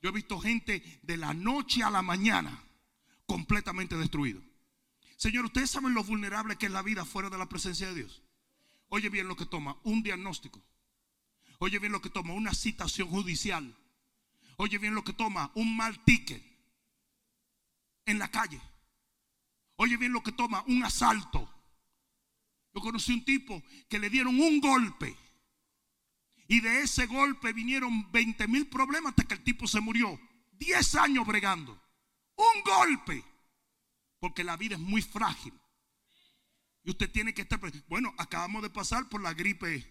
[0.01, 2.63] Yo he visto gente de la noche a la mañana
[3.27, 4.43] completamente destruido.
[5.17, 8.23] Señor, ustedes saben lo vulnerable que es la vida fuera de la presencia de Dios.
[8.89, 10.63] Oye bien lo que toma, un diagnóstico.
[11.59, 13.77] Oye bien lo que toma, una citación judicial.
[14.57, 16.54] Oye bien lo que toma, un mal ticket
[18.07, 18.61] en la calle.
[19.77, 21.51] Oye bien lo que toma, un asalto.
[22.73, 25.17] Yo conocí un tipo que le dieron un golpe.
[26.47, 30.21] Y de ese golpe vinieron 20 mil problemas hasta que el tipo se murió.
[30.53, 31.81] 10 años bregando.
[32.37, 33.25] Un golpe.
[34.19, 35.55] Porque la vida es muy frágil.
[36.83, 37.61] Y usted tiene que estar.
[37.89, 39.87] Bueno, acabamos de pasar por la gripe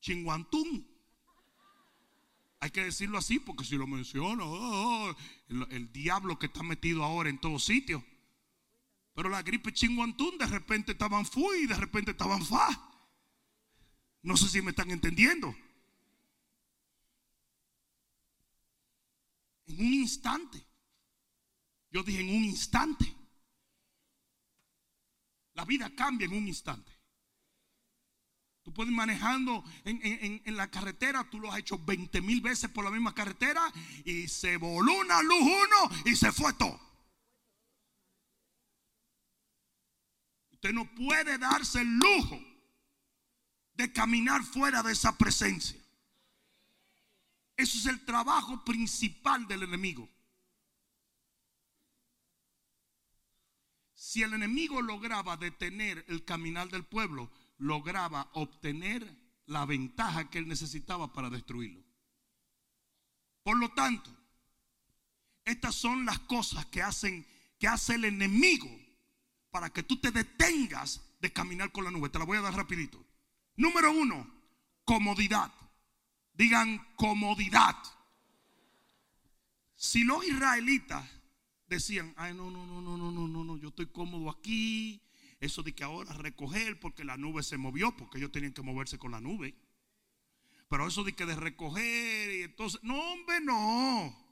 [0.00, 0.95] chinguantún.
[2.60, 5.16] Hay que decirlo así porque si lo menciono, oh, oh,
[5.48, 8.02] el, diablo que está metido ahora en todos sitios.
[9.14, 12.68] Pero la gripe chinguantún de repente estaban fu y de repente estaban fa.
[14.22, 15.54] No sé si me están entendiendo.
[19.66, 20.66] En un instante.
[21.90, 23.14] Yo dije en un instante.
[25.54, 26.95] La vida cambia en un instante.
[28.76, 32.90] Puedes ir manejando en, la carretera, tú lo has hecho 20 mil veces por la
[32.90, 33.72] misma carretera
[34.04, 36.78] y se voló una luz uno y se fue todo.
[40.52, 42.38] Usted no puede darse el lujo
[43.72, 45.80] de caminar fuera de esa presencia.
[47.56, 50.06] Eso es el trabajo principal del enemigo.
[53.94, 59.16] Si el enemigo lograba detener el caminar del pueblo, lograba obtener
[59.46, 61.82] la ventaja que él necesitaba para destruirlo.
[63.42, 64.10] Por lo tanto,
[65.44, 67.26] estas son las cosas que hacen
[67.58, 68.68] que hace el enemigo
[69.50, 72.10] para que tú te detengas de caminar con la nube.
[72.10, 73.02] Te la voy a dar rapidito.
[73.56, 74.28] Número uno,
[74.84, 75.52] comodidad.
[76.34, 77.76] Digan comodidad.
[79.74, 81.08] Si los israelitas
[81.66, 85.02] decían, ay, no, no, no, no, no, no, no, no, yo estoy cómodo aquí.
[85.40, 88.98] Eso de que ahora recoger porque la nube se movió, porque ellos tenían que moverse
[88.98, 89.54] con la nube.
[90.68, 94.26] Pero eso de que de recoger y entonces, no, hombre, no.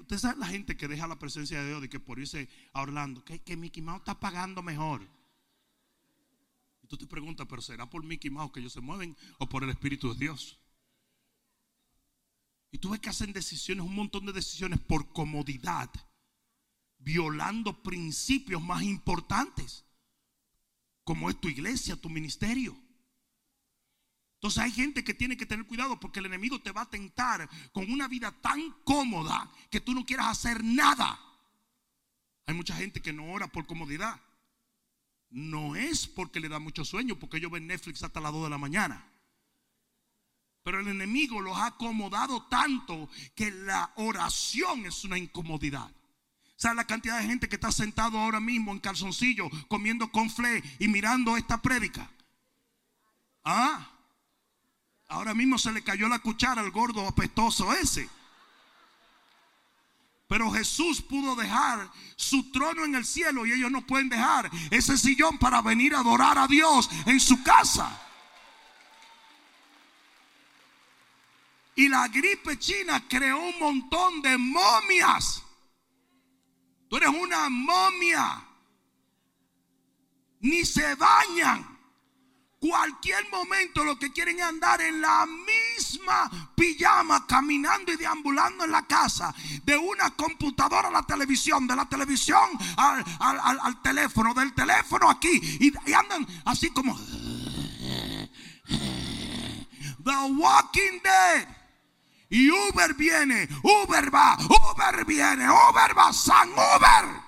[0.00, 2.82] ¿Usted sabe la gente que deja la presencia de Dios de que por irse a
[2.82, 5.06] Orlando, que, que Mickey Mouse está pagando mejor?
[6.82, 9.62] Y tú te preguntas, pero ¿será por Mickey Mouse que ellos se mueven o por
[9.62, 10.58] el Espíritu de Dios?
[12.72, 15.90] Y tú ves que hacen decisiones, un montón de decisiones por comodidad
[17.00, 19.84] violando principios más importantes,
[21.10, 22.80] como es tu iglesia, tu ministerio.
[24.34, 27.50] Entonces hay gente que tiene que tener cuidado porque el enemigo te va a tentar
[27.72, 31.18] con una vida tan cómoda que tú no quieras hacer nada.
[32.46, 34.20] Hay mucha gente que no ora por comodidad.
[35.30, 38.50] No es porque le da mucho sueño, porque ellos ven Netflix hasta las 2 de
[38.50, 39.04] la mañana.
[40.62, 45.90] Pero el enemigo los ha acomodado tanto que la oración es una incomodidad.
[46.60, 50.88] ¿Sabe la cantidad de gente que está sentado ahora mismo en calzoncillo comiendo conflé y
[50.88, 52.10] mirando esta prédica?
[53.42, 53.90] Ah,
[55.08, 58.10] ahora mismo se le cayó la cuchara al gordo apestoso ese.
[60.28, 64.98] Pero Jesús pudo dejar su trono en el cielo y ellos no pueden dejar ese
[64.98, 67.98] sillón para venir a adorar a Dios en su casa.
[71.74, 75.42] Y la gripe china creó un montón de momias
[76.90, 78.44] Tú eres una momia.
[80.40, 81.78] Ni se bañan.
[82.58, 88.86] Cualquier momento lo que quieren andar en la misma pijama, caminando y deambulando en la
[88.88, 89.32] casa.
[89.62, 95.40] De una computadora a la televisión, de la televisión al, teléfono, del teléfono aquí.
[95.60, 96.98] Y andan así como...
[100.02, 101.59] The Walking Dead.
[102.30, 107.20] Y Uber viene, Uber va, Uber viene, Uber va, San Uber.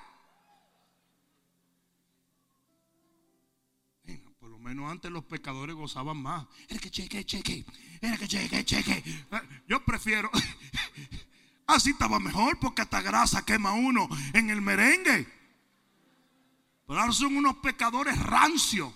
[4.38, 6.46] por lo menos antes los pecadores gozaban más.
[6.68, 7.64] Era que cheque, cheque,
[8.00, 9.26] era que cheque, cheque.
[9.66, 10.30] Yo prefiero,
[11.66, 15.26] así estaba mejor porque hasta grasa quema uno en el merengue.
[16.86, 18.92] Pero ahora son unos pecadores rancios.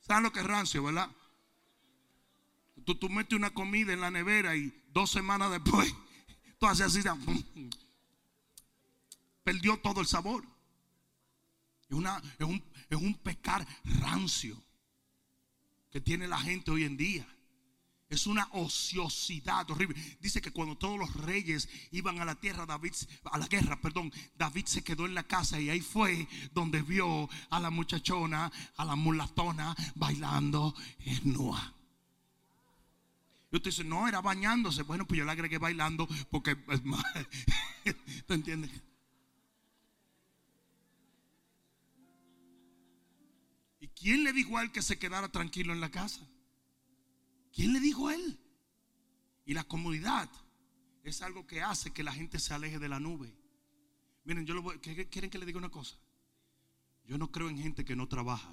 [0.00, 1.08] ¿Saben lo que es rancio, verdad?
[2.84, 5.92] Tú, tú metes una comida en la nevera y Dos semanas después,
[6.58, 7.02] tú haces así,
[9.42, 10.46] perdió todo el sabor.
[11.88, 14.62] Es, una, es, un, es un pecar rancio
[15.90, 17.26] que tiene la gente hoy en día.
[18.08, 20.00] Es una ociosidad horrible.
[20.20, 22.92] Dice que cuando todos los reyes iban a la tierra, David,
[23.24, 27.28] a la guerra, perdón, David se quedó en la casa y ahí fue donde vio
[27.50, 31.74] a la muchachona, a la mulatona bailando en Noah.
[33.54, 34.82] Y usted dice, no, era bañándose.
[34.82, 37.04] Bueno, pues yo le agregué bailando porque es más.
[38.26, 38.68] ¿Te entiendes?
[43.78, 46.26] ¿Y quién le dijo a él que se quedara tranquilo en la casa?
[47.52, 48.40] ¿Quién le dijo a él?
[49.46, 50.28] Y la comunidad
[51.04, 53.32] es algo que hace que la gente se aleje de la nube.
[54.24, 55.96] Miren, yo lo voy, ¿quieren que le diga una cosa?
[57.06, 58.52] Yo no creo en gente que no trabaja.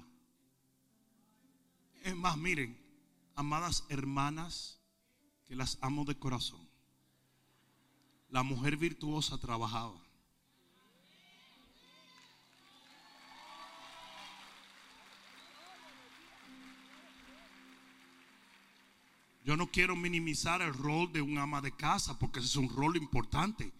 [2.04, 2.78] Es más, miren,
[3.34, 4.78] amadas hermanas,
[5.46, 6.60] que las amo de corazón.
[8.30, 10.00] La mujer virtuosa trabajaba.
[19.44, 22.68] Yo no quiero minimizar el rol de un ama de casa porque ese es un
[22.68, 23.72] rol importante.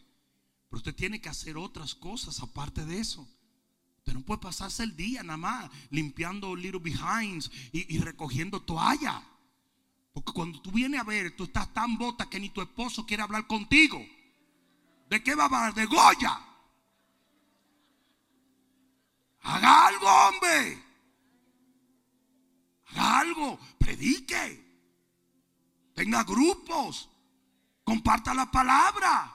[0.69, 3.29] Pero usted tiene que hacer otras cosas aparte de eso.
[3.99, 9.23] Usted no puede pasarse el día nada más limpiando little behinds y, y recogiendo toalla.
[10.13, 13.23] Porque cuando tú vienes a ver, tú estás tan bota que ni tu esposo quiere
[13.23, 14.05] hablar contigo.
[15.09, 15.75] ¿De qué va a hablar?
[15.75, 16.41] De Goya.
[19.43, 20.83] Haga algo, hombre.
[22.89, 23.59] Haga algo.
[23.79, 24.63] Predique.
[25.95, 27.09] Tenga grupos.
[27.85, 29.33] Comparta la palabra.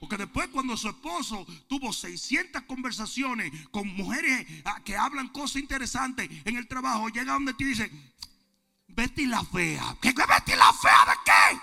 [0.00, 6.28] Porque después cuando su esposo tuvo 600 conversaciones con mujeres ah, que hablan cosas interesantes
[6.44, 7.90] en el trabajo, llega donde te dice,
[8.94, 9.96] Betty la fea.
[10.00, 11.60] ¿Qué Betty la fea de qué?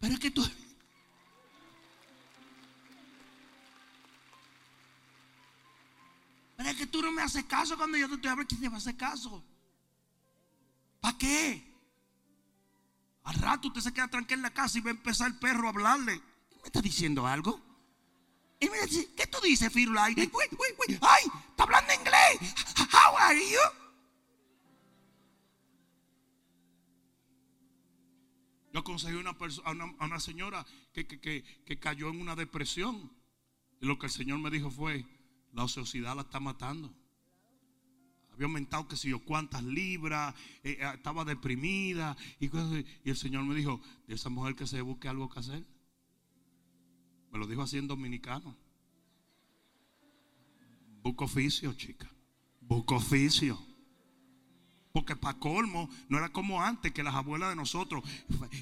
[0.00, 0.48] Pero es que tú...
[6.56, 8.48] Pero es que tú no me haces caso cuando yo te estoy hablando.
[8.48, 9.44] ¿Quién te va a hacer caso?
[11.00, 11.74] ¿Para qué?
[13.24, 15.66] Al rato usted se queda tranquilo en la casa y va a empezar el perro
[15.66, 16.14] a hablarle.
[16.14, 17.65] ¿Me está diciendo algo?
[18.58, 20.14] Y me dice, ¿qué tú dices, Firulai?
[20.18, 20.28] Ay,
[21.00, 22.54] ay, está hablando inglés.
[22.92, 23.86] How are you?
[28.72, 29.14] Yo aconsejé
[29.64, 33.10] a, una, señora que, cayó en una depresión.
[33.80, 35.04] Y lo que el Señor me dijo fue,
[35.52, 36.94] la ociosidad la está matando.
[38.32, 42.16] Había aumentado que si yo cuántas libras, eh, eh, estaba deprimida.
[42.38, 42.50] Y
[43.08, 45.75] el Señor me dijo, de esa mujer que se busque algo que hacer.
[47.36, 48.56] Me lo dijo así en dominicano.
[51.02, 52.10] Busco oficio, chica.
[52.62, 53.62] Busco oficio.
[54.90, 58.02] Porque para colmo, no era como antes que las abuelas de nosotros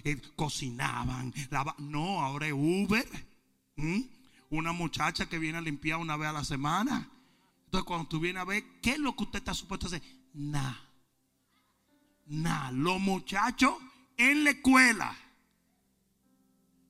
[0.02, 1.32] eh, cocinaban.
[1.78, 3.06] no, ahora es Uber.
[4.50, 7.08] Una muchacha que viene a limpiar una vez a la semana.
[7.66, 10.02] Entonces, cuando tú vienes a ver, ¿qué es lo que usted está supuesto a hacer?
[10.32, 10.80] Nada.
[12.26, 12.72] Nada.
[12.72, 13.76] Los muchachos
[14.16, 15.16] en la escuela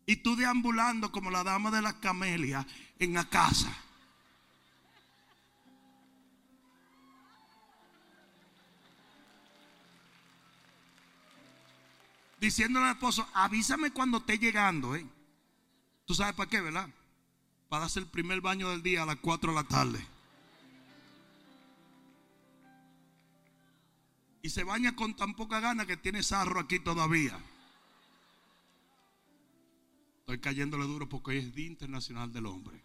[0.06, 2.66] y tú deambulando como la dama de las camelias
[2.98, 3.74] en la casa.
[12.40, 14.94] Diciéndole al esposo, avísame cuando esté llegando.
[14.94, 15.06] ¿eh?
[16.04, 16.90] ¿Tú sabes para qué, verdad?
[17.70, 20.06] Para hacer el primer baño del día a las 4 de la tarde.
[24.42, 27.40] Y se baña con tan poca gana que tiene sarro aquí todavía.
[30.24, 32.82] Estoy cayéndole duro porque hoy es Día Internacional del Hombre.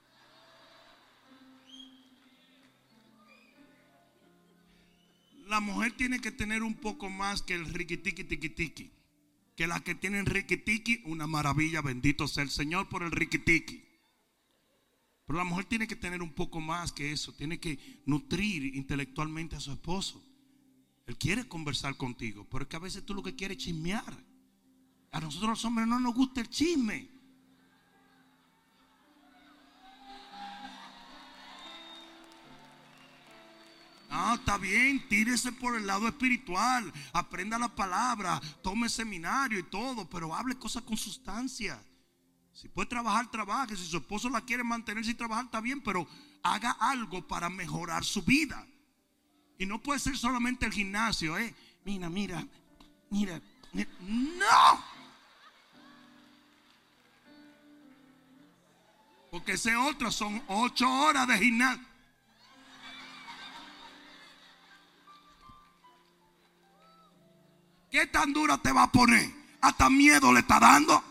[5.47, 8.91] La mujer tiene que tener un poco más que el riquitiqui tiquitiqui.
[9.55, 13.85] Que las que tienen riquitiqui, una maravilla, bendito sea el Señor por el riquitiqui.
[15.25, 17.31] Pero la mujer tiene que tener un poco más que eso.
[17.31, 20.21] Tiene que nutrir intelectualmente a su esposo.
[21.07, 24.25] Él quiere conversar contigo, pero es que a veces tú lo que quieres es chismear.
[25.13, 27.18] A nosotros los hombres no nos gusta el chisme.
[34.10, 40.10] Ah, está bien, tírese por el lado espiritual, aprenda la palabra, tome seminario y todo,
[40.10, 41.80] pero hable cosas con sustancia.
[42.60, 43.78] Si puede trabajar, trabaje.
[43.78, 46.05] Si su esposo la quiere mantener sin trabajar, está bien, pero
[46.43, 48.68] haga algo para mejorar su vida.
[49.57, 51.55] Y no puede ser solamente el gimnasio, ¿eh?
[51.86, 52.45] Mira, mira,
[53.10, 53.41] mira.
[53.72, 53.89] mira.
[54.01, 54.84] No.
[59.32, 61.88] Porque ese otro son ocho horas de gimnasio.
[67.99, 69.29] ¿Qué tan dura te va a poner?
[69.59, 71.03] Hasta miedo le está dando.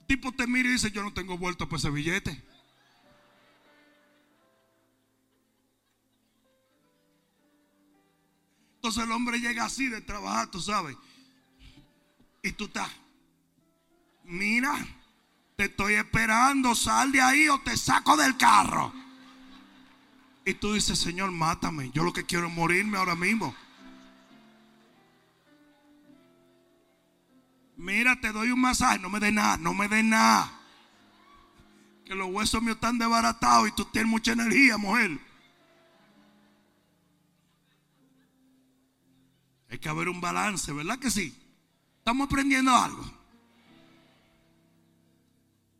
[0.00, 2.42] El tipo te mira y dice, yo no tengo vuelto por ese billete.
[8.76, 10.96] Entonces el hombre llega así de trabajar, tú sabes.
[12.42, 12.88] Y tú estás,
[14.24, 14.72] mira,
[15.56, 18.94] te estoy esperando, sal de ahí o te saco del carro.
[20.46, 21.90] Y tú dices, Señor, mátame.
[21.90, 23.54] Yo lo que quiero es morirme ahora mismo.
[27.78, 28.98] Mira, te doy un masaje.
[28.98, 30.52] No me dé nada, no me dé nada.
[32.04, 35.18] Que los huesos míos están desbaratados y tú tienes mucha energía, mujer.
[39.70, 41.32] Hay que haber un balance, ¿verdad que sí?
[41.98, 43.04] Estamos aprendiendo algo.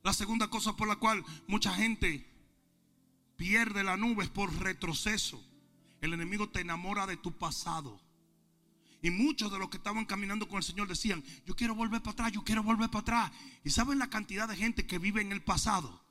[0.04, 2.24] La segunda cosa por la cual mucha gente
[3.36, 5.42] pierde la nube es por retroceso.
[6.00, 8.00] El enemigo te enamora de tu pasado.
[9.02, 12.12] Y muchos de los que estaban caminando con el Señor decían, yo quiero volver para
[12.12, 13.32] atrás, yo quiero volver para atrás.
[13.64, 16.02] Y saben la cantidad de gente que vive en el pasado.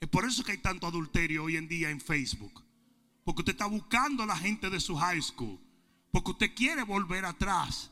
[0.00, 2.62] Es por eso que hay tanto adulterio hoy en día en Facebook.
[3.24, 5.58] Porque usted está buscando a la gente de su high school.
[6.10, 7.90] Porque usted quiere volver atrás.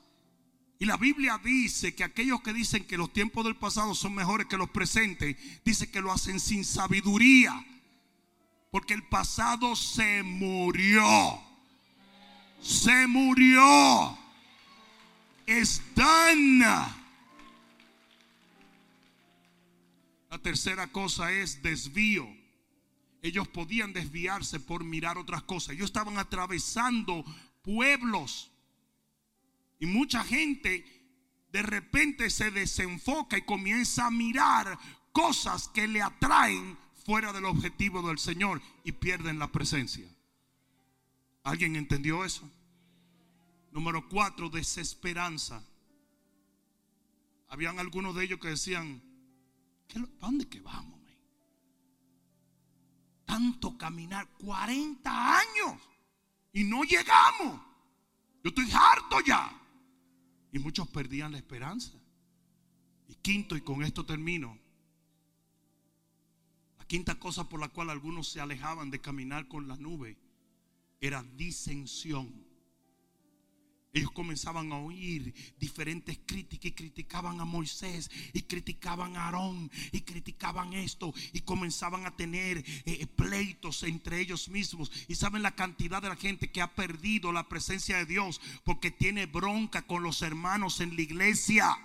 [0.78, 4.46] Y la Biblia dice que aquellos que dicen que los tiempos del pasado son mejores
[4.46, 7.64] que los presentes, dice que lo hacen sin sabiduría.
[8.70, 11.40] Porque el pasado se murió.
[12.60, 14.18] Se murió.
[15.46, 16.64] Es done.
[20.30, 22.26] La tercera cosa es desvío.
[23.22, 25.74] Ellos podían desviarse por mirar otras cosas.
[25.74, 27.24] Ellos estaban atravesando
[27.62, 28.50] pueblos.
[29.78, 30.84] Y mucha gente
[31.52, 34.78] de repente se desenfoca y comienza a mirar
[35.12, 40.06] cosas que le atraen fuera del objetivo del Señor y pierden la presencia.
[41.44, 42.50] ¿Alguien entendió eso?
[43.74, 45.60] Número cuatro, desesperanza.
[47.48, 49.02] Habían algunos de ellos que decían,
[49.92, 51.00] ¿para dónde que vamos?
[53.24, 55.82] Tanto caminar, 40 años
[56.52, 57.60] y no llegamos.
[58.44, 59.60] Yo estoy harto ya.
[60.52, 61.98] Y muchos perdían la esperanza.
[63.08, 64.56] Y quinto, y con esto termino,
[66.86, 70.16] quinta cosa por la cual algunos se alejaban de caminar con la nube
[71.00, 72.43] era disensión.
[73.94, 80.00] Ellos comenzaban a oír diferentes críticas y criticaban a Moisés y criticaban a Aarón y
[80.00, 84.90] criticaban esto y comenzaban a tener eh, eh, pleitos entre ellos mismos.
[85.06, 88.90] Y saben la cantidad de la gente que ha perdido la presencia de Dios porque
[88.90, 91.78] tiene bronca con los hermanos en la iglesia.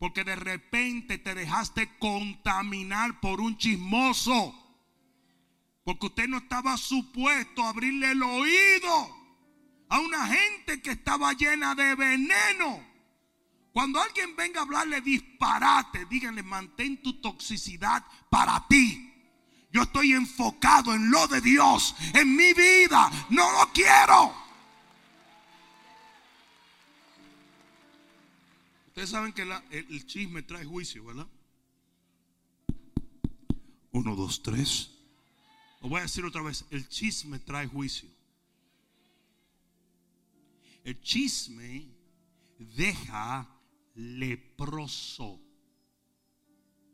[0.00, 4.54] Porque de repente te dejaste contaminar por un chismoso.
[5.84, 9.15] Porque usted no estaba supuesto a abrirle el oído
[9.88, 12.84] a una gente que estaba llena de veneno.
[13.72, 19.12] Cuando alguien venga a hablarle disparate, díganle, mantén tu toxicidad para ti.
[19.70, 23.10] Yo estoy enfocado en lo de Dios, en mi vida.
[23.28, 24.34] No lo quiero.
[28.86, 31.26] Ustedes saben que el, chisme trae juicio, ¿verdad?
[33.92, 34.90] Uno, dos, tres.
[35.82, 36.64] Lo voy a decir otra vez.
[36.70, 38.08] El chisme trae juicio.
[40.86, 41.92] El chisme
[42.60, 43.60] deja
[43.96, 45.42] leproso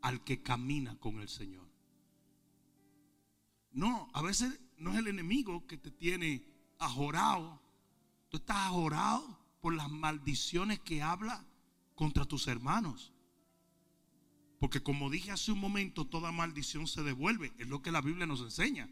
[0.00, 1.68] al que camina con el Señor.
[3.70, 6.42] No, a veces no es el enemigo que te tiene
[6.78, 7.60] ajorado.
[8.30, 11.44] Tú estás ajorado por las maldiciones que habla
[11.94, 13.12] contra tus hermanos.
[14.58, 17.52] Porque como dije hace un momento, toda maldición se devuelve.
[17.58, 18.88] Es lo que la Biblia nos enseña.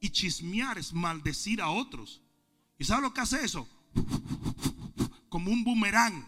[0.00, 2.22] Y chismear es maldecir a otros.
[2.78, 3.68] ¿Y sabe lo que hace eso?
[5.28, 6.26] Como un boomerang.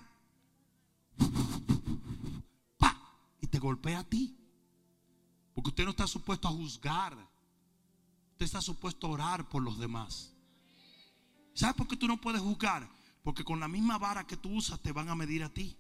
[3.41, 4.37] Y te golpea a ti.
[5.55, 7.17] Porque usted no está supuesto a juzgar.
[8.33, 10.33] Usted está supuesto a orar por los demás.
[11.55, 12.87] ¿Sabe por qué tú no puedes juzgar?
[13.23, 15.77] Porque con la misma vara que tú usas te van a medir a ti.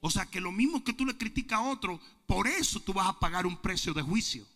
[0.00, 3.08] O sea que lo mismo que tú le criticas a otro, por eso tú vas
[3.08, 4.46] a pagar un precio de juicio.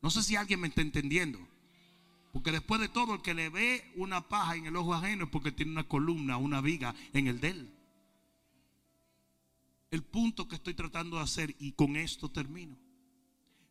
[0.00, 1.38] No sé si alguien me está entendiendo.
[2.32, 5.30] Porque después de todo, el que le ve una paja en el ojo ajeno es
[5.30, 7.74] porque tiene una columna, una viga en el de él.
[9.90, 12.78] El punto que estoy tratando de hacer, y con esto termino,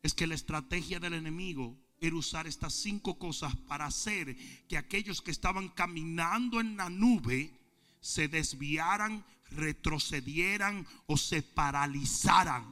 [0.04, 4.38] es que la estrategia del enemigo era usar estas cinco cosas para hacer
[4.68, 7.52] que aquellos que estaban caminando en la nube
[8.00, 12.66] se desviaran, retrocedieran o se paralizaran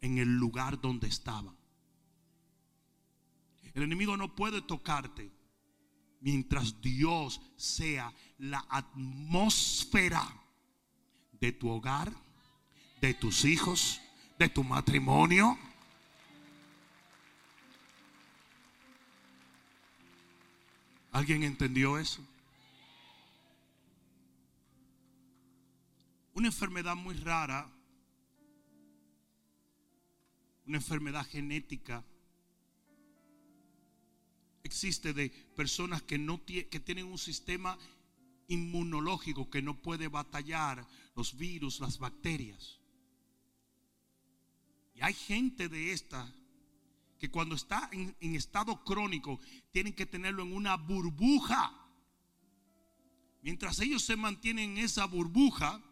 [0.00, 1.59] en el lugar donde estaban.
[3.80, 5.30] El enemigo no puede tocarte
[6.20, 10.22] mientras Dios sea la atmósfera
[11.32, 12.12] de tu hogar,
[13.00, 14.00] de tus hijos,
[14.38, 15.58] de tu matrimonio
[21.12, 22.24] ¿Alguien entendió eso?
[26.34, 27.68] Una enfermedad muy rara,
[30.66, 32.04] una enfermedad genética,
[34.62, 37.78] existe de personas que, no que tienen un sistema
[38.48, 42.80] inmunológico que no puede batallar los virus, las bacterias.
[44.94, 46.32] Y hay gente de esta
[47.18, 49.40] que cuando está en, en estado crónico
[49.70, 51.76] tienen que tenerlo en una burbuja.
[53.42, 55.82] Mientras ellos se mantienen en esa burbuja,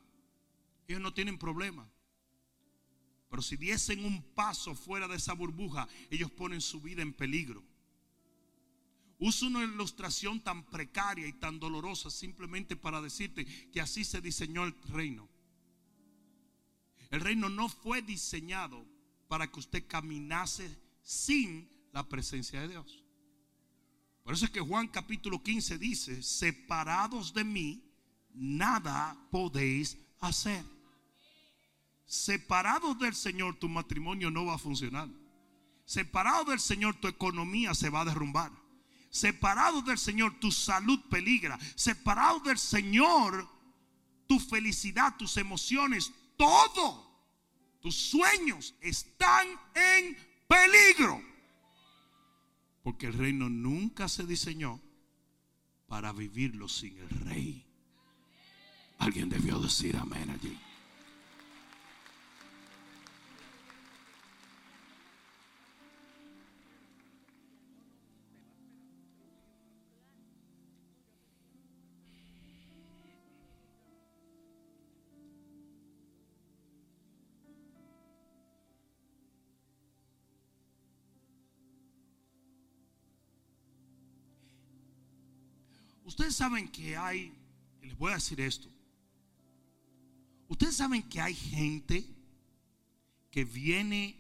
[0.87, 1.89] ellos no tienen problema.
[3.31, 7.63] Pero si diesen un paso fuera de esa burbuja, ellos ponen su vida en peligro.
[9.19, 14.65] Uso una ilustración tan precaria y tan dolorosa simplemente para decirte que así se diseñó
[14.65, 15.29] el reino.
[17.11, 18.87] El reino no fue diseñado
[19.27, 23.03] para que usted caminase sin la presencia de Dios.
[24.23, 27.83] Por eso es que Juan capítulo 15 dice, separados de mí,
[28.35, 30.65] nada podéis hacer.
[32.05, 35.09] Separados del Señor, tu matrimonio no va a funcionar.
[35.85, 38.53] Separado del Señor, tu economía se va a derrumbar.
[39.11, 41.59] Separado del Señor, tu salud peligra.
[41.75, 43.49] Separado del Señor,
[44.27, 47.09] tu felicidad, tus emociones, todo,
[47.81, 51.23] tus sueños están en peligro.
[52.83, 54.81] Porque el reino nunca se diseñó
[55.87, 57.67] para vivirlo sin el rey.
[58.99, 60.59] Alguien debió decir amén allí.
[86.29, 87.33] Ustedes saben que hay,
[87.81, 88.69] les voy a decir esto.
[90.47, 92.05] Ustedes saben que hay gente
[93.31, 94.15] que viene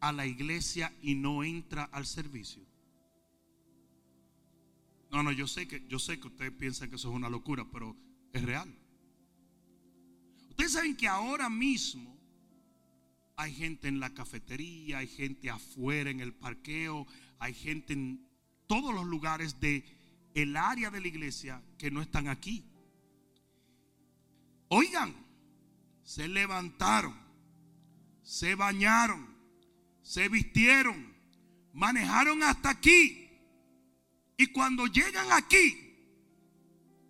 [0.00, 2.62] a la iglesia y no entra al servicio.
[5.10, 7.66] No, no, yo sé que yo sé que ustedes piensan que eso es una locura,
[7.70, 7.94] pero
[8.32, 8.74] es real.
[10.48, 12.18] Ustedes saben que ahora mismo
[13.36, 17.06] hay gente en la cafetería, hay gente afuera en el parqueo,
[17.38, 18.26] hay gente en
[18.66, 19.99] todos los lugares de
[20.34, 22.64] el área de la iglesia que no están aquí.
[24.68, 25.14] Oigan,
[26.04, 27.16] se levantaron,
[28.22, 29.36] se bañaron,
[30.02, 31.14] se vistieron,
[31.72, 33.28] manejaron hasta aquí.
[34.36, 35.90] Y cuando llegan aquí,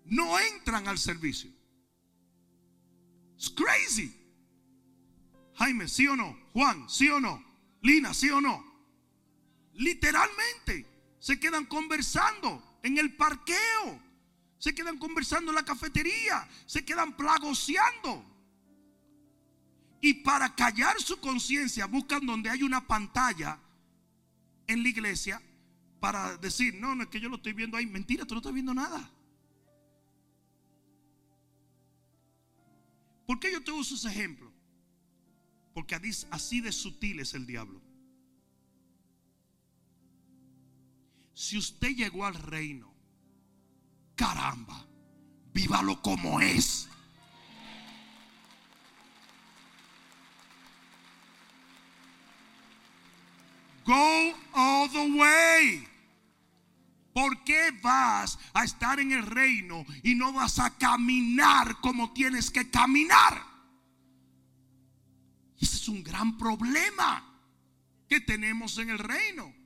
[0.06, 1.50] no entran al servicio.
[3.38, 4.16] Es crazy.
[5.54, 6.36] Jaime, ¿sí o no?
[6.52, 7.42] Juan, ¿sí o no?
[7.82, 8.64] Lina, ¿sí o no?
[9.74, 10.86] Literalmente
[11.18, 14.00] se quedan conversando en el parqueo,
[14.58, 18.24] se quedan conversando en la cafetería, se quedan plagoseando.
[20.00, 23.58] Y para callar su conciencia buscan donde hay una pantalla
[24.66, 25.42] en la iglesia
[25.98, 27.86] para decir, no, no es que yo lo estoy viendo ahí.
[27.86, 29.10] Mentira, tú no estás viendo nada.
[33.26, 34.50] ¿Por qué yo te uso ese ejemplo?
[35.74, 35.94] Porque
[36.30, 37.80] así de sutil es el diablo.
[41.40, 42.94] Si usted llegó al reino,
[44.14, 44.86] caramba,
[45.54, 46.86] vívalo como es.
[53.86, 55.88] Go all the way.
[57.14, 62.50] ¿Por qué vas a estar en el reino y no vas a caminar como tienes
[62.50, 63.42] que caminar?
[65.58, 67.24] Ese es un gran problema
[68.06, 69.59] que tenemos en el reino.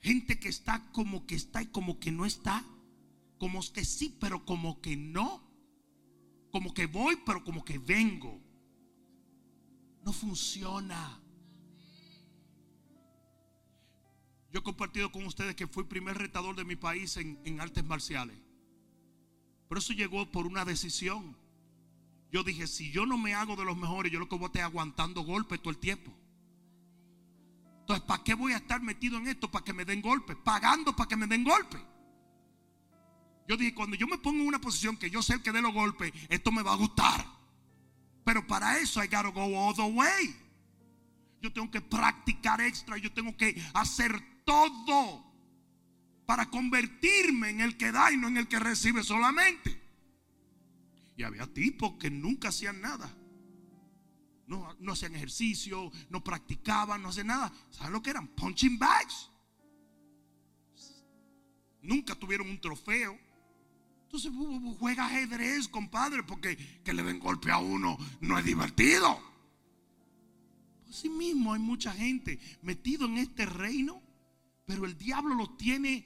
[0.00, 2.64] Gente que está como que está y como que no está.
[3.38, 5.42] Como que sí, pero como que no.
[6.50, 8.40] Como que voy, pero como que vengo.
[10.02, 11.20] No funciona.
[14.50, 17.84] Yo he compartido con ustedes que fui primer retador de mi país en, en artes
[17.84, 18.36] marciales.
[19.68, 21.36] Pero eso llegó por una decisión.
[22.32, 24.46] Yo dije, si yo no me hago de los mejores, yo lo que voy a
[24.46, 26.12] estar aguantando golpes todo el tiempo.
[27.90, 29.50] Entonces, ¿para qué voy a estar metido en esto?
[29.50, 31.80] Para que me den golpes, pagando para que me den golpes.
[33.48, 35.60] Yo dije, cuando yo me pongo en una posición que yo sé el que dé
[35.60, 37.26] los golpes, esto me va a gustar.
[38.22, 40.36] Pero para eso I gotta go all the way.
[41.42, 45.24] Yo tengo que practicar extra, yo tengo que hacer todo
[46.26, 49.82] para convertirme en el que da y no en el que recibe solamente.
[51.16, 53.12] Y había tipos que nunca hacían nada
[54.50, 57.52] no, hacían ejercicio, no practicaban, no hacían nada.
[57.70, 58.26] ¿Saben lo que eran?
[58.28, 59.30] Punching bags.
[61.82, 63.16] Nunca tuvieron un trofeo.
[64.02, 64.32] Entonces
[64.80, 69.22] juega ajedrez, compadre, porque que le den golpe a uno no es divertido.
[70.88, 74.02] Así mismo hay mucha gente metido en este reino,
[74.66, 76.04] pero el diablo los tiene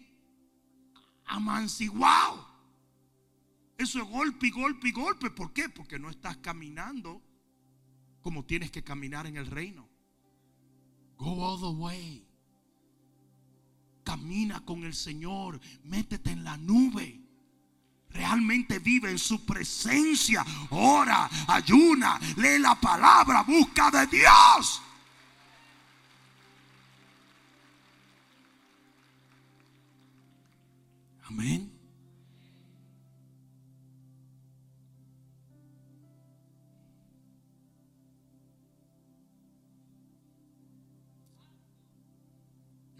[1.24, 2.46] amanciguados.
[3.78, 5.30] Eso es golpe y golpe y golpe.
[5.30, 5.70] ¿Por qué?
[5.70, 7.22] Porque no estás caminando
[8.24, 9.86] como tienes que caminar en el reino.
[11.18, 12.26] Go all the way.
[14.02, 15.60] Camina con el Señor.
[15.82, 17.20] Métete en la nube.
[18.08, 20.42] Realmente vive en su presencia.
[20.70, 24.80] Ora, ayuna, lee la palabra, busca de Dios.
[31.24, 31.73] Amén.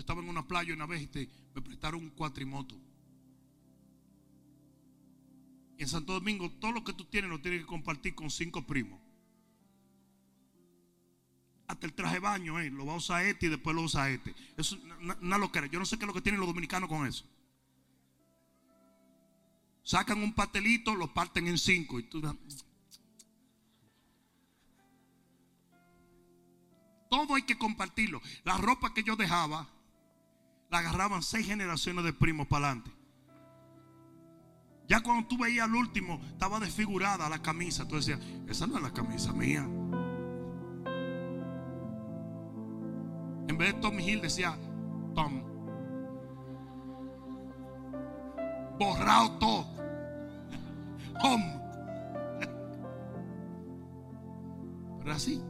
[0.05, 2.79] Estaba en una playa una vez y me prestaron un cuatrimoto.
[5.79, 9.01] En Santo Domingo, todo lo que tú tienes lo tienes que compartir con cinco primos.
[11.67, 14.11] Hasta el traje de baño, eh, lo va a usar este y después lo usa
[14.11, 14.35] este.
[14.59, 14.79] Eso
[15.21, 15.71] no lo quiere.
[15.71, 17.25] Yo no sé qué es lo que tienen los dominicanos con eso.
[19.83, 21.99] Sacan un pastelito, lo parten en cinco.
[21.99, 22.21] Y tú
[27.09, 28.21] Todo hay que compartirlo.
[28.45, 29.74] La ropa que yo dejaba,
[30.75, 32.91] la agarraban seis generaciones de primos para adelante.
[34.89, 37.87] Ya cuando tú veías al último, estaba desfigurada la camisa.
[37.87, 38.19] Tú decías,
[38.49, 39.63] esa no es la camisa mía.
[43.47, 44.59] En vez de Tommy Hill decía
[45.15, 45.45] Tom.
[48.77, 49.67] Borrado todo.
[51.23, 51.61] Home.
[54.99, 55.41] Pero así.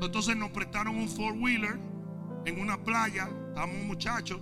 [0.00, 1.80] Entonces nos prestaron un four wheeler
[2.44, 3.28] en una playa.
[3.48, 4.40] Estábamos muchachos.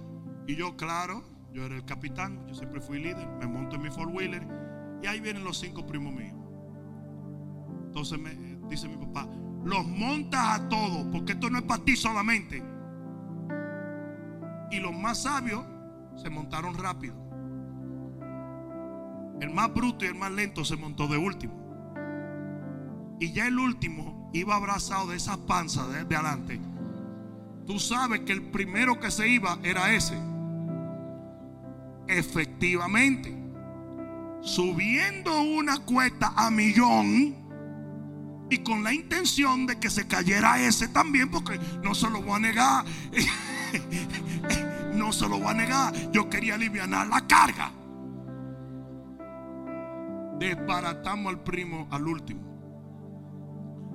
[0.51, 1.23] Y yo, claro,
[1.53, 4.45] yo era el capitán, yo siempre fui líder, me monto en mi four wheeler
[5.01, 6.35] y ahí vienen los cinco primos míos.
[7.85, 8.35] Entonces me
[8.69, 9.29] dice mi papá,
[9.63, 12.65] los montas a todos, porque esto no es para ti solamente.
[14.73, 15.65] Y los más sabios
[16.17, 17.15] se montaron rápido.
[19.41, 21.55] El más bruto y el más lento se montó de último.
[23.21, 26.61] Y ya el último iba abrazado de esa panza de, de adelante.
[27.69, 30.30] Tú sabes que el primero que se iba era ese.
[32.11, 33.33] Efectivamente,
[34.43, 37.37] subiendo una cuesta a millón
[38.51, 42.33] y con la intención de que se cayera ese también, porque no se lo voy
[42.33, 42.85] a negar,
[44.97, 47.71] no se lo voy a negar, yo quería aliviar la carga.
[50.41, 52.41] Desbaratamos al primo al último.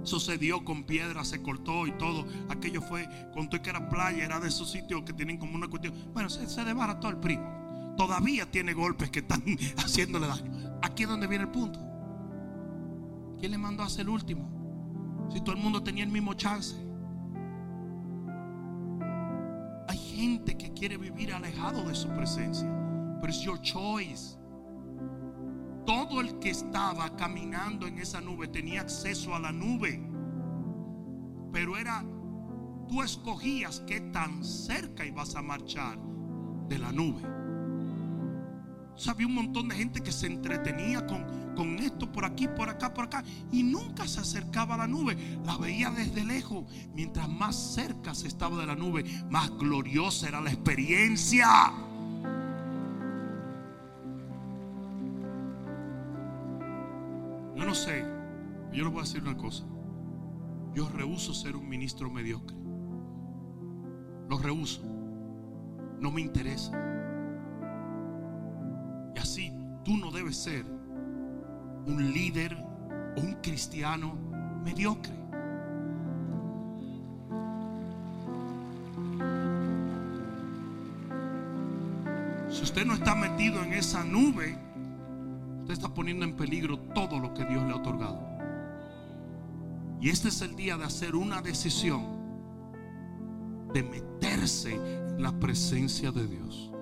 [0.04, 2.26] Sucedió con piedra, se cortó y todo.
[2.48, 5.94] Aquello fue, contó que era playa, era de esos sitios que tienen como una cuestión.
[6.14, 7.65] Bueno, se, se desbarató el primo
[7.98, 9.44] todavía tiene golpes que están
[9.78, 10.80] haciéndole daño.
[10.82, 11.80] Aquí es donde viene el punto.
[13.40, 14.50] ¿Quién le mandó a hacer el último?
[15.32, 16.76] Si todo el mundo tenía el mismo chance.
[19.88, 22.70] Hay gente que quiere vivir alejado de su presencia.
[23.22, 24.38] Pero es your choice.
[25.86, 30.10] Todo el que estaba caminando en esa nube tenía acceso a la nube.
[31.52, 32.04] Pero era,
[32.88, 36.00] tú escogías qué tan cerca ibas a marchar
[36.68, 37.35] de la nube.
[39.08, 42.94] Había un montón de gente que se entretenía con, con esto por aquí, por acá,
[42.94, 43.24] por acá.
[43.52, 45.18] Y nunca se acercaba a la nube.
[45.46, 46.66] La veía desde lejos.
[46.94, 51.48] Mientras más cerca se estaba de la nube, más gloriosa era la experiencia.
[57.56, 58.06] Yo no sé.
[58.74, 59.66] Yo les voy a decir una cosa.
[60.74, 62.58] Yo rehuso ser un ministro mediocre.
[64.30, 64.82] Lo rehuso.
[66.00, 66.95] No me interesa.
[69.86, 70.66] Tú no debes ser
[71.86, 72.58] un líder
[73.16, 74.16] o un cristiano
[74.64, 75.14] mediocre.
[82.50, 84.58] Si usted no está metido en esa nube,
[85.62, 88.20] usted está poniendo en peligro todo lo que Dios le ha otorgado.
[90.02, 92.04] Y este es el día de hacer una decisión
[93.72, 96.75] de meterse en la presencia de Dios.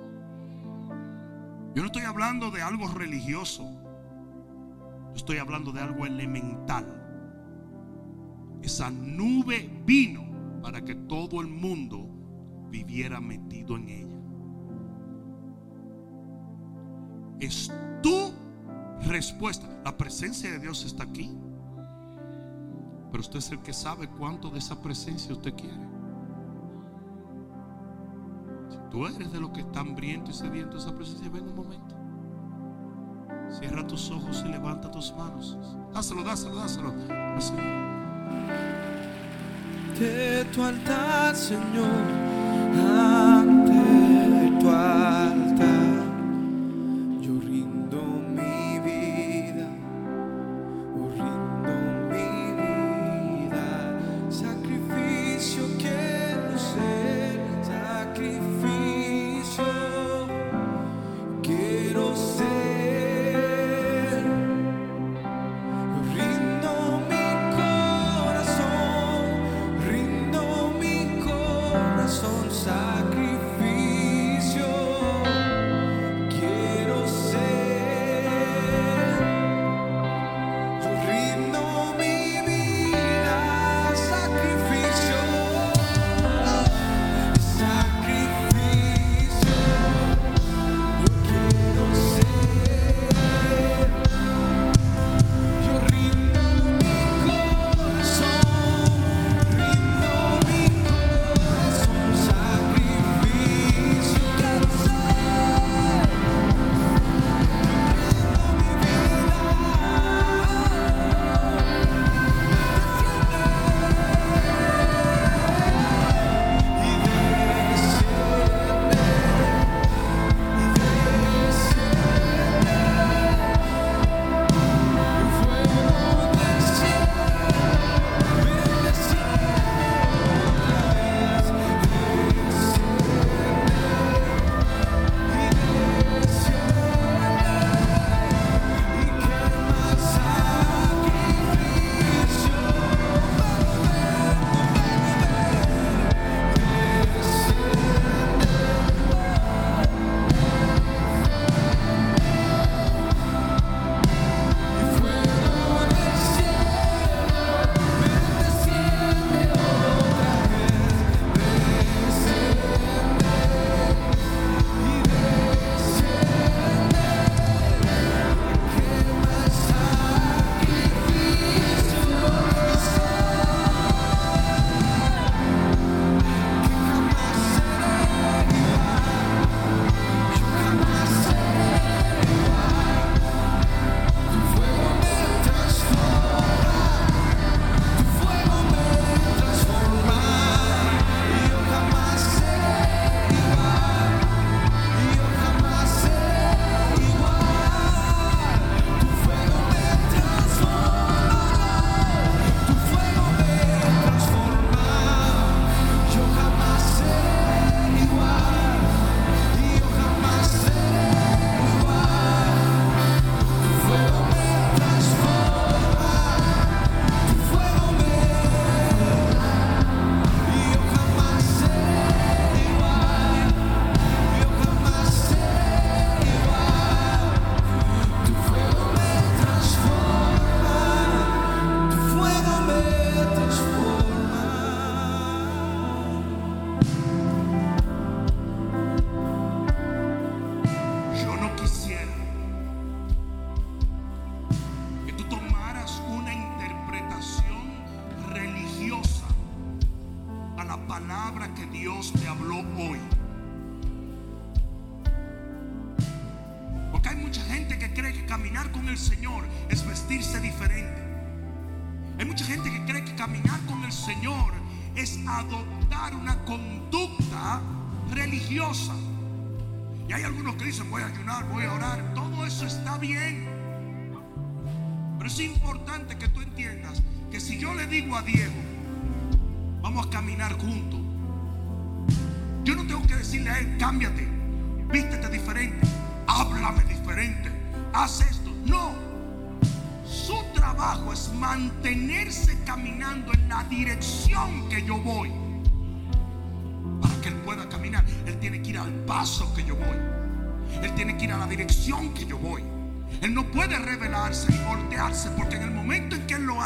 [1.75, 3.63] Yo no estoy hablando de algo religioso.
[3.63, 6.85] Yo estoy hablando de algo elemental.
[8.61, 10.23] Esa nube vino
[10.61, 12.07] para que todo el mundo
[12.69, 14.07] viviera metido en ella.
[17.39, 17.71] Es
[18.01, 18.31] tu
[19.05, 19.67] respuesta.
[19.83, 21.35] La presencia de Dios está aquí.
[23.11, 25.92] Pero usted es el que sabe cuánto de esa presencia usted quiere.
[28.93, 31.27] Tú eres de los que están hambriento y sediento esa presencia.
[31.27, 31.95] Ven un momento.
[33.49, 35.57] Cierra tus ojos y levanta tus manos.
[35.91, 36.93] Dáselo, dáselo, dáselo.
[39.99, 41.89] De tu altar, Señor,
[42.87, 45.12] ante tu altar,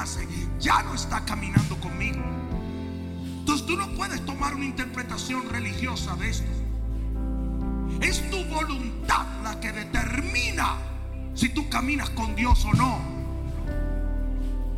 [0.08, 0.28] hace,
[0.60, 2.24] ya no está caminando conmigo.
[3.40, 6.52] Entonces tú no puedes tomar una interpretación religiosa de esto.
[8.02, 10.78] Es tu voluntad la que determina
[11.34, 13.18] si tú caminas con Dios o no.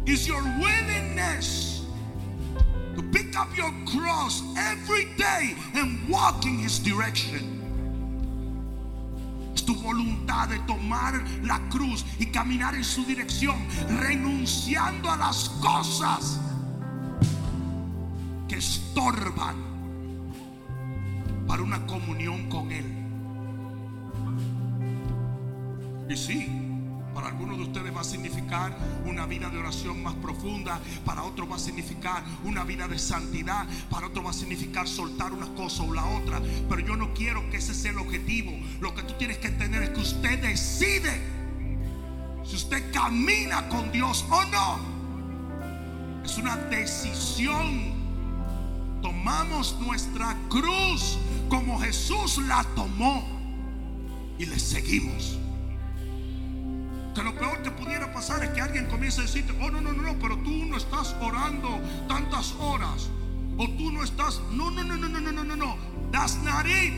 [0.05, 1.83] Is your willingness
[2.95, 7.58] to pick up your cross every day and walk in His direction.
[9.69, 11.13] Tu voluntad de tomar
[11.43, 13.55] la cruz y caminar en su dirección,
[13.99, 16.39] renunciando a las cosas
[18.47, 19.57] que estorban
[21.47, 22.83] para una comunión con Él.
[26.09, 26.68] Y sí,
[27.13, 31.49] para algunos de ustedes va a significar una vida de oración más profunda, para otros
[31.49, 35.83] va a significar una vida de santidad, para otros va a significar soltar una cosa
[35.83, 36.41] o la otra.
[36.67, 38.51] Pero yo no quiero que ese sea el objetivo.
[38.79, 41.21] Lo que tú tienes que entender es que usted decide
[42.43, 44.79] si usted camina con Dios o no.
[46.23, 47.99] Es una decisión
[49.01, 51.17] tomamos nuestra cruz
[51.49, 53.25] como Jesús la tomó
[54.37, 55.37] y le seguimos.
[57.23, 60.03] Lo peor que pudiera pasar es que alguien comience a decirte, oh no, no, no,
[60.03, 63.09] no, pero tú no estás orando tantas horas.
[63.57, 65.77] O tú no estás, no, no, no, no, no, no, no, no, no.
[66.11, 66.93] That's not it.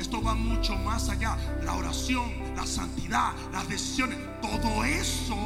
[0.00, 1.36] Esto va mucho más allá.
[1.64, 5.36] La oración, la santidad, las decisiones, todo eso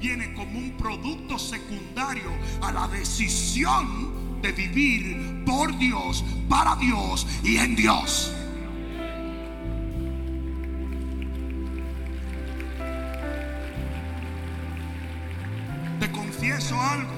[0.00, 2.30] viene como un producto secundario
[2.60, 8.32] a la decisión de vivir por Dios, para Dios y en Dios.
[16.72, 17.12] Algo.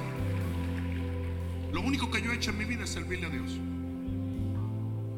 [1.73, 3.59] Lo único que yo he hecho en mi vida es servirle a Dios.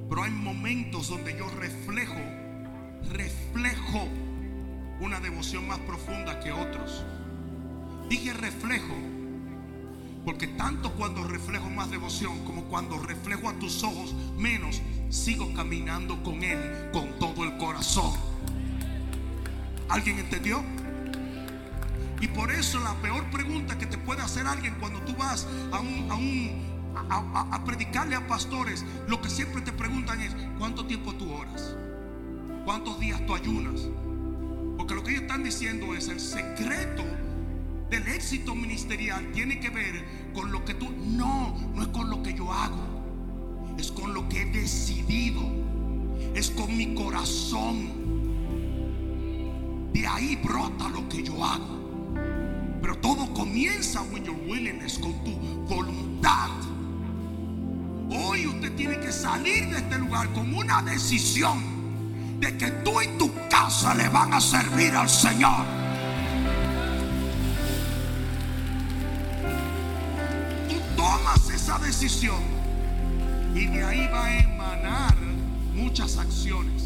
[0.08, 2.20] Pero hay momentos donde yo reflejo,
[3.10, 4.08] reflejo
[5.00, 7.04] una devoción más profunda que otros.
[8.08, 8.94] Dije reflejo,
[10.24, 16.22] porque tanto cuando reflejo más devoción como cuando reflejo a tus ojos menos, sigo caminando
[16.22, 18.12] con Él con todo el corazón.
[19.88, 20.62] ¿Alguien entendió?
[22.20, 25.80] Y por eso la peor pregunta que te puede hacer alguien cuando tú vas a
[25.80, 31.14] un, a un a, predicarle a pastores, lo que siempre te preguntan es ¿cuánto tiempo
[31.14, 31.76] tú oras?
[32.64, 33.88] ¿Cuántos días tú ayunas?
[34.76, 37.04] Porque lo que ellos están diciendo es el secreto
[37.90, 40.04] del éxito ministerial tiene que ver
[40.34, 43.76] con lo que tú no, no es con lo que yo hago.
[43.78, 45.42] Es con lo que he decidido.
[46.34, 47.90] Es con mi corazón.
[49.92, 51.77] De ahí brota lo que yo hago.
[52.88, 55.32] Pero todo comienza when your willingness, con tu
[55.68, 56.48] voluntad.
[58.08, 63.08] Hoy usted tiene que salir de este lugar con una decisión de que tú y
[63.18, 65.66] tu casa le van a servir al Señor.
[70.70, 72.40] Tú tomas esa decisión
[73.54, 75.14] y de ahí va a emanar
[75.74, 76.84] muchas acciones.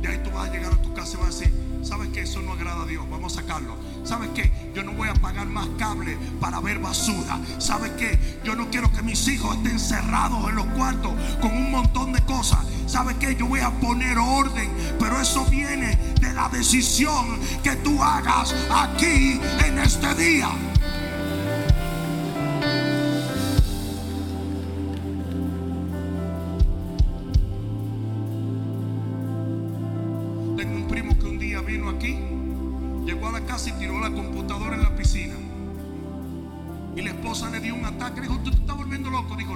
[0.00, 2.22] De ahí tú vas a llegar a tu casa y vas a decir, ¿sabes qué?
[2.22, 3.76] Eso no agrada a Dios, vamos a sacarlo.
[4.04, 4.50] ¿Sabes qué?
[4.74, 7.38] Yo no voy a pagar más cable para ver basura.
[7.58, 8.18] ¿Sabes qué?
[8.44, 12.20] Yo no quiero que mis hijos estén cerrados en los cuartos con un montón de
[12.22, 12.60] cosas.
[12.86, 13.36] ¿Sabes qué?
[13.36, 19.40] Yo voy a poner orden, pero eso viene de la decisión que tú hagas aquí
[19.64, 20.48] en este día.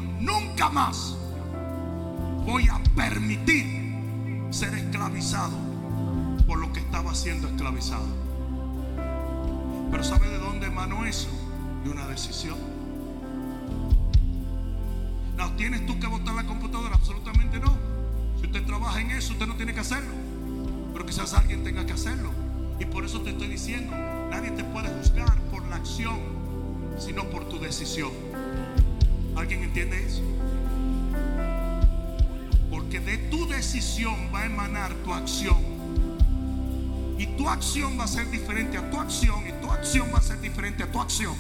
[0.00, 1.16] Nunca más
[2.44, 5.56] voy a permitir ser esclavizado
[6.46, 8.06] por lo que estaba siendo esclavizado.
[9.90, 11.28] Pero ¿sabe de dónde emanó eso?
[11.84, 12.56] De una decisión.
[15.36, 16.94] No, ¿tienes tú que botar la computadora?
[16.96, 17.76] Absolutamente no.
[18.40, 20.12] Si usted trabaja en eso, usted no tiene que hacerlo.
[20.92, 22.30] Pero quizás alguien tenga que hacerlo.
[22.80, 23.94] Y por eso te estoy diciendo,
[24.30, 26.18] nadie te puede juzgar por la acción,
[26.98, 28.10] sino por tu decisión.
[29.38, 30.22] ¿Alguien entiende eso?
[32.70, 35.56] Porque de tu decisión va a emanar tu acción.
[37.18, 39.46] Y tu acción va a ser diferente a tu acción.
[39.48, 41.34] Y tu acción va a ser diferente a tu acción.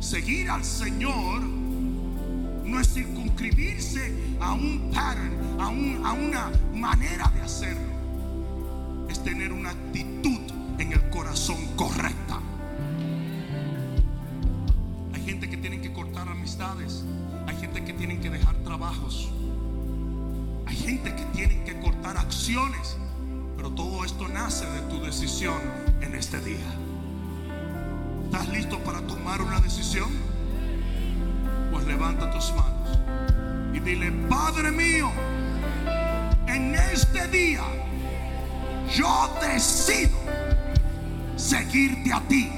[0.00, 7.42] Seguir al Señor no es circunscribirse a un pattern, a, un- a una manera de
[7.42, 7.90] hacerlo.
[9.08, 10.40] Es tener una actitud
[10.78, 12.40] en el corazón correcta.
[20.66, 22.96] Hay gente que tiene que cortar acciones.
[23.56, 25.58] Pero todo esto nace de tu decisión
[26.00, 26.64] en este día.
[28.24, 30.08] ¿Estás listo para tomar una decisión?
[31.70, 32.98] Pues levanta tus manos
[33.74, 35.10] y dile, Padre mío,
[36.46, 37.62] en este día
[38.96, 40.16] yo decido
[41.36, 42.50] seguirte a ti.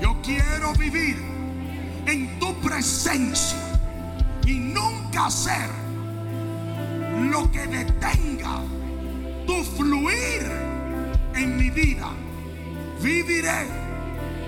[0.00, 1.20] Yo quiero vivir
[2.06, 3.69] en tu presencia
[4.46, 5.70] y nunca hacer
[7.30, 8.62] lo que detenga
[9.46, 10.42] tu fluir
[11.34, 12.08] en mi vida.
[13.00, 13.66] Viviré,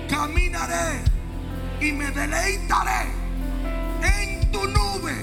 [0.09, 1.01] caminaré
[1.81, 3.07] y me deleitaré
[4.01, 5.15] en tu nube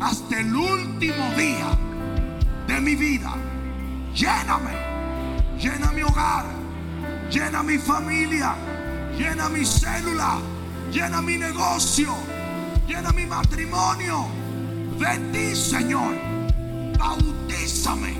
[0.00, 1.76] hasta el último día
[2.66, 3.34] de mi vida.
[4.14, 4.72] Lléname,
[5.58, 6.44] llena mi hogar,
[7.30, 8.54] llena mi familia,
[9.18, 10.38] llena mi célula,
[10.92, 12.14] llena mi negocio,
[12.86, 14.26] llena mi matrimonio.
[14.98, 16.14] De ti, Señor,
[16.98, 18.14] bautízame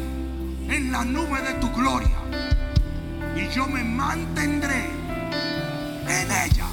[0.68, 2.18] en la nube de tu gloria
[3.36, 4.86] y yo me mantendré
[6.06, 6.66] en ella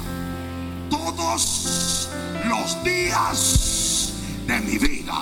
[0.90, 2.08] todos
[2.48, 4.12] los días
[4.46, 5.14] de mi vida.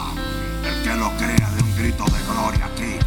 [0.64, 2.98] El que lo crea de un grito de gloria aquí.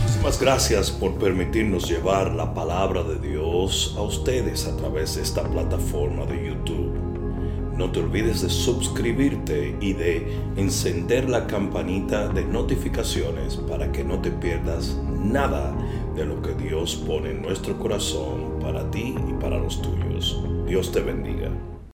[0.00, 5.42] Muchísimas gracias por permitirnos llevar la palabra de Dios a ustedes a través de esta
[5.42, 6.87] plataforma de YouTube.
[7.78, 14.20] No te olvides de suscribirte y de encender la campanita de notificaciones para que no
[14.20, 15.76] te pierdas nada
[16.16, 20.42] de lo que Dios pone en nuestro corazón para ti y para los tuyos.
[20.66, 21.37] Dios te bendiga.